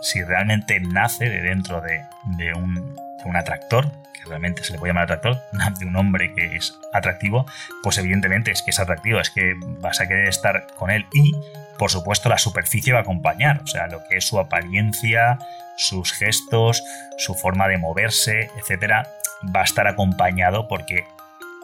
[0.00, 5.04] Si realmente nace de dentro de un un atractor, que realmente se le puede llamar
[5.04, 5.40] atractor,
[5.78, 7.46] de un hombre que es atractivo,
[7.82, 11.34] pues evidentemente es que es atractivo, es que vas a querer estar con él y,
[11.78, 15.38] por supuesto, la superficie va a acompañar, o sea, lo que es su apariencia,
[15.80, 16.82] sus gestos,
[17.16, 19.08] su forma de moverse, etcétera,
[19.54, 21.04] va a estar acompañado porque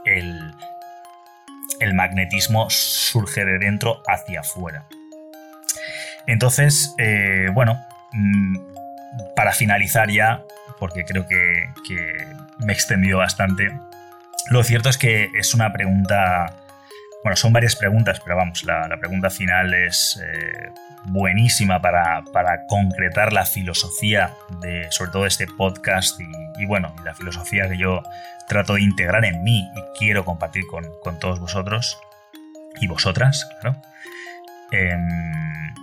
[0.07, 0.55] el,
[1.81, 4.87] el magnetismo surge de dentro hacia afuera.
[6.27, 7.79] Entonces, eh, bueno,
[8.13, 8.57] mm,
[9.35, 10.43] para finalizar ya,
[10.79, 11.71] porque creo que,
[12.59, 13.71] me he extendido bastante.
[14.51, 16.55] Lo cierto es que es una pregunta,
[17.23, 20.71] bueno, son varias preguntas, pero vamos, la, pregunta final es eh,
[21.05, 22.25] buenísima para,
[22.69, 26.19] concretar la filosofía de, sobre todo, este podcast
[26.59, 28.03] y, bueno, la filosofía que yo
[28.49, 31.99] trato de integrar en mí y quiero compartir con, todos vosotros
[32.81, 33.81] y vosotras, claro.
[34.73, 35.75] Em,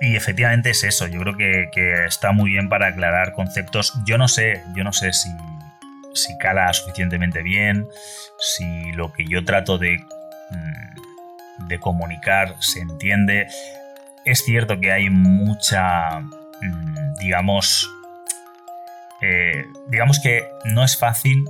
[0.00, 3.94] y efectivamente es eso, yo creo que, está muy bien para aclarar conceptos.
[4.04, 5.30] Yo no sé, yo no sé si,
[6.14, 7.86] si cala suficientemente bien,
[8.38, 9.98] si lo que yo trato de,
[10.50, 13.48] mm, de comunicar se entiende.
[14.26, 17.88] Es cierto que hay mucha, mm, digamos,
[19.22, 21.44] eh, digamos que no es fácil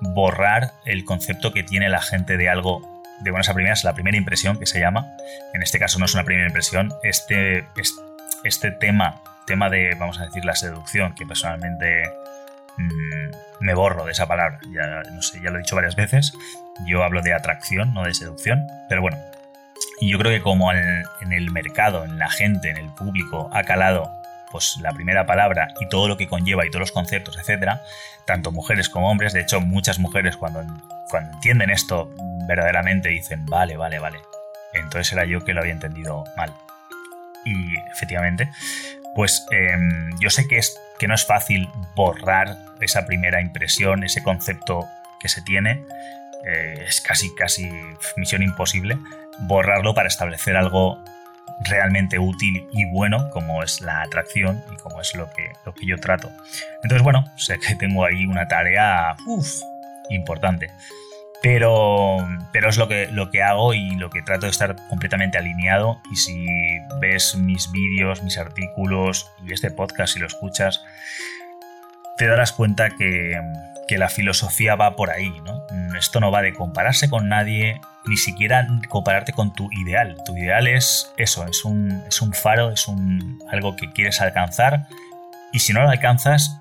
[0.00, 2.86] borrar el concepto que tiene la gente de algo
[3.20, 5.06] de buenas a primeras, la primera impresión que se llama.
[5.54, 6.92] En este caso no es una primera impresión.
[7.02, 7.64] Este,
[8.44, 12.02] este tema, tema de, vamos a decir, la seducción, que personalmente
[12.76, 14.58] mm, me borro de esa palabra.
[14.70, 16.34] Ya, no sé, ya lo he dicho varias veces.
[16.86, 18.66] Yo hablo de atracción, no de seducción.
[18.90, 19.16] Pero bueno,
[20.00, 23.50] y yo creo que como en, en el mercado, en la gente, en el público,
[23.52, 24.10] ha calado
[24.50, 27.82] pues la primera palabra y todo lo que conlleva y todos los conceptos, etcétera,
[28.26, 30.64] tanto mujeres como hombres, de hecho muchas mujeres cuando,
[31.08, 32.10] cuando entienden esto
[32.48, 34.18] verdaderamente dicen, vale, vale, vale,
[34.74, 36.52] entonces era yo que lo había entendido mal.
[37.44, 38.50] Y efectivamente,
[39.14, 44.22] pues em, yo sé que, es, que no es fácil borrar esa primera impresión, ese
[44.22, 44.86] concepto
[45.20, 45.82] que se tiene,
[46.44, 47.70] eh, es casi, casi
[48.16, 48.98] misión imposible
[49.40, 51.02] borrarlo para establecer algo
[51.62, 55.86] realmente útil y bueno como es la atracción y como es lo que, lo que
[55.86, 56.30] yo trato.
[56.82, 59.16] Entonces, bueno, sé que tengo ahí una tarea
[60.08, 60.70] importante.
[61.42, 62.18] Pero,
[62.52, 66.00] pero es lo que, lo que hago y lo que trato de estar completamente alineado.
[66.12, 66.46] Y si
[67.00, 70.82] ves mis vídeos, mis artículos y este podcast, si lo escuchas,
[72.20, 73.40] te darás cuenta que,
[73.96, 75.66] la filosofía va por ahí, ¿no?
[75.98, 80.16] Esto no va de compararse con nadie, ni siquiera compararte con tu ideal.
[80.26, 82.04] Tu ideal es eso, es un,
[82.34, 82.86] faro, es
[83.50, 84.86] algo que quieres alcanzar
[85.50, 86.58] y si no lo alcanzas,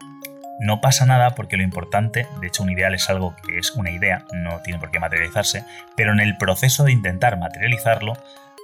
[0.60, 3.91] no pasa nada porque lo importante, de hecho un ideal es algo que es una
[3.91, 8.14] idea, no tiene por qué materializarse, pero en el proceso de intentar materializarlo,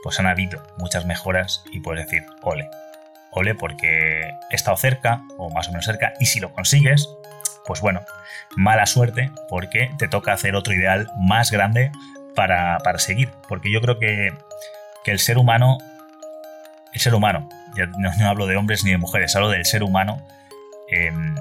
[0.02, 2.70] pues han habido muchas mejoras y puedes decir, ole,
[3.36, 7.10] ole porque he estado cerca o más o menos cerca y si lo consigues,
[7.66, 8.02] pues bueno,
[8.56, 11.92] mala suerte porque te toca hacer otro ideal más grande
[12.36, 13.30] para, seguir.
[13.48, 14.34] Porque yo creo que,
[15.06, 15.78] el ser humano,
[16.94, 20.26] el ser humano, ya no, hablo de hombres ni de mujeres, hablo del ser humano,
[20.90, 21.36] em,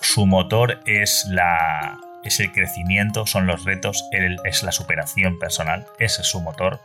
[0.00, 4.04] su motor es la, es el crecimiento, son los retos,
[4.44, 6.80] es la superación personal, ese es su motor.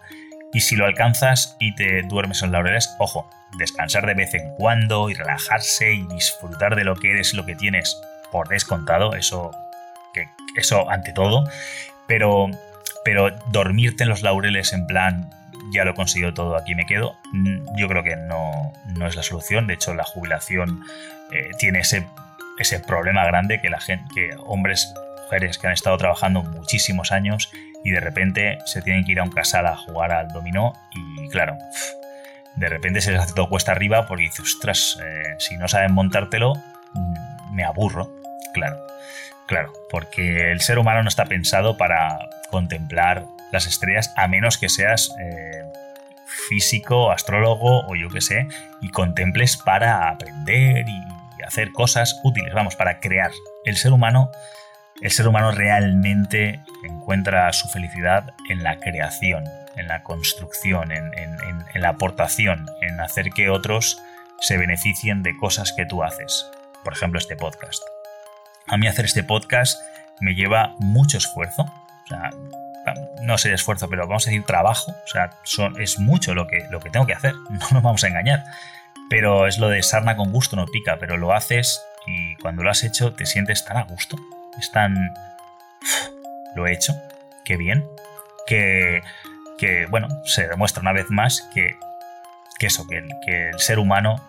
[0.54, 5.10] Y si lo alcanzas y te duermes en laureles, ojo, descansar de vez en cuando
[5.10, 8.00] y relajarse y disfrutar de lo que eres, lo que tienes
[8.32, 9.52] por descontado, eso,
[10.14, 11.46] que, eso ante todo.
[12.08, 12.50] Pero
[13.08, 15.30] pero dormirte en los laureles en plan,
[15.72, 18.74] ya lo he conseguido todo, aquí me quedo, mm, yo creo que no,
[19.08, 19.66] es la solución.
[19.66, 20.84] De hecho, la jubilación
[21.32, 22.06] eh, tiene ese,
[22.60, 24.94] ese problema grande que la gente, que hombres,
[25.24, 27.50] mujeres que han estado trabajando muchísimos años
[27.84, 31.30] y de repente se tienen que ir a un casal a jugar al dominó y
[31.30, 31.58] claro,
[32.56, 35.94] de repente se les hace todo cuesta arriba porque dices, ostras, eh, si no saben
[35.94, 36.56] montártelo,
[36.94, 38.12] mm, me aburro,
[38.54, 38.78] claro.
[39.48, 44.68] Claro, porque el ser humano no está pensado para contemplar las estrellas a menos que
[44.68, 45.64] seas eh,
[46.50, 48.48] físico, astrólogo o yo qué sé,
[48.82, 53.32] y contemples para aprender y hacer cosas útiles, vamos, para crear.
[53.64, 54.32] El ser humano,
[55.02, 59.44] el ser humano realmente encuentra su felicidad en la creación,
[59.76, 64.02] en la construcción, en la aportación, en hacer que otros
[64.40, 66.50] se beneficien de cosas que tú haces.
[66.84, 67.82] Por ejemplo, este podcast
[68.68, 69.82] a mí hacer este podcast
[70.20, 71.64] me lleva mucho esfuerzo.
[71.64, 72.32] O sea,
[73.22, 74.92] no sé esfuerzo, pero vamos a decir trabajo.
[74.92, 75.32] O sea,
[75.80, 77.34] es mucho lo que, lo que tengo que hacer.
[77.50, 78.44] No nos vamos a engañar.
[79.10, 82.70] Pero es lo de sarna con gusto no pica, pero lo haces y cuando lo
[82.70, 84.18] has hecho te sientes tan a gusto.
[84.60, 85.14] Es tan...
[86.56, 86.94] Lo he hecho.
[87.46, 87.86] Qué bien.
[88.46, 89.02] Que,
[89.58, 91.76] que bueno, se demuestra una vez más que,
[92.60, 94.22] que eso, que el, que el ser humano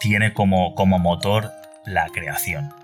[0.00, 1.52] tiene como, como motor
[1.84, 2.74] la creación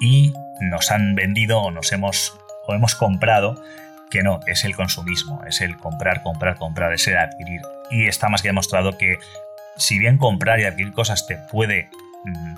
[0.00, 3.62] y nos han vendido o nos hemos, o hemos comprado
[4.10, 7.60] que no, es el consumismo, es el comprar, comprar, comprar, es el adquirir.
[7.90, 9.18] Y está más que demostrado que
[9.76, 11.90] si bien comprar y adquirir cosas te puede
[12.24, 12.54] mm,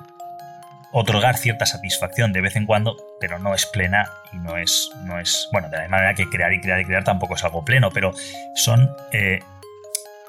[0.99, 5.18] otorgar cierta satisfacción de vez en cuando, pero no es plena y no es, no
[5.18, 7.90] es, bueno, de la manera que crear y crear y crear tampoco es algo pleno,
[7.90, 8.12] pero
[8.55, 9.40] son, eh,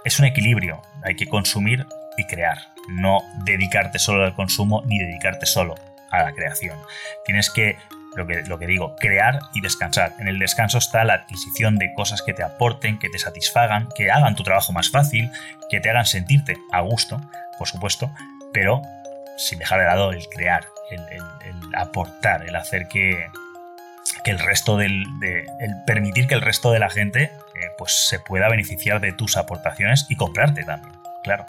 [0.05, 1.85] es un equilibrio, hay que consumir
[2.17, 2.57] y crear,
[2.89, 5.75] no dedicarte solo al consumo ni dedicarte solo
[6.11, 6.77] a la creación.
[7.25, 7.77] Tienes que,
[8.15, 10.13] lo que, lo que digo, crear y descansar.
[10.19, 14.11] En el descanso está la adquisición de cosas que te aporten, que te satisfagan, que
[14.11, 15.31] hagan tu trabajo más fácil,
[15.69, 17.21] que te hagan sentirte a gusto,
[17.57, 18.11] por supuesto,
[18.53, 18.81] pero
[19.39, 21.01] sin dejar de lado el crear, el,
[21.75, 23.27] aportar, el hacer que,
[24.25, 25.05] el resto del.
[25.23, 29.37] el permitir que el resto de la gente eh, pues se pueda beneficiar de tus
[29.37, 31.45] aportaciones y comprarte también, claro.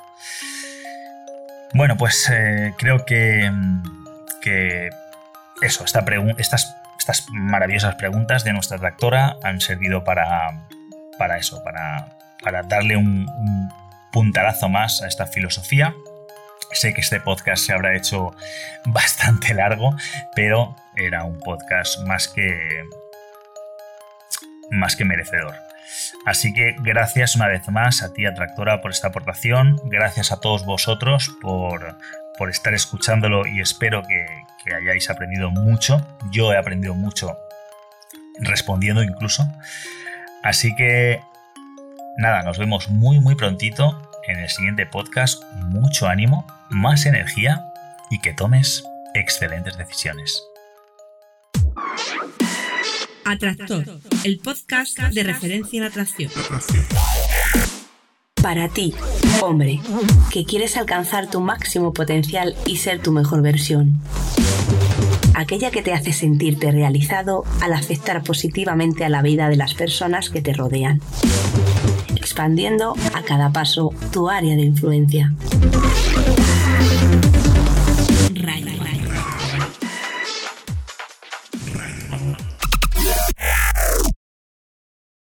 [1.74, 3.50] Bueno, pues eh, creo que,
[4.40, 4.90] que
[5.62, 6.04] eso, esta
[6.38, 10.66] estas, maravillosas preguntas de nuestra tractora han servido para,
[11.18, 12.08] para eso, para,
[12.42, 13.68] para darle un, un
[14.10, 15.94] puntarazo más a esta filosofía.
[16.72, 18.34] Sé que este podcast se habrá hecho
[18.86, 19.94] bastante largo,
[20.34, 22.84] pero era un podcast más que
[24.70, 25.54] más que merecedor.
[26.26, 29.80] Así que gracias una vez más a ti, Atractora, por esta aportación.
[29.84, 31.96] Gracias a todos vosotros por,
[32.38, 34.26] por estar escuchándolo y espero que,
[34.64, 36.06] que hayáis aprendido mucho.
[36.30, 37.36] Yo he aprendido mucho
[38.38, 39.44] respondiendo incluso.
[40.42, 41.20] Así que
[42.16, 45.42] nada, nos vemos muy muy prontito en el siguiente podcast.
[45.68, 47.64] Mucho ánimo, más energía
[48.10, 50.42] y que tomes excelentes decisiones.
[53.24, 53.84] Atractor,
[54.24, 56.30] el podcast de referencia en atracción.
[58.42, 58.94] Para ti,
[59.42, 59.80] hombre,
[60.32, 64.00] que quieres alcanzar tu máximo potencial y ser tu mejor versión.
[65.34, 70.30] Aquella que te hace sentirte realizado al afectar positivamente a la vida de las personas
[70.30, 71.00] que te rodean.
[72.30, 75.34] Expandiendo a cada paso tu área de influencia.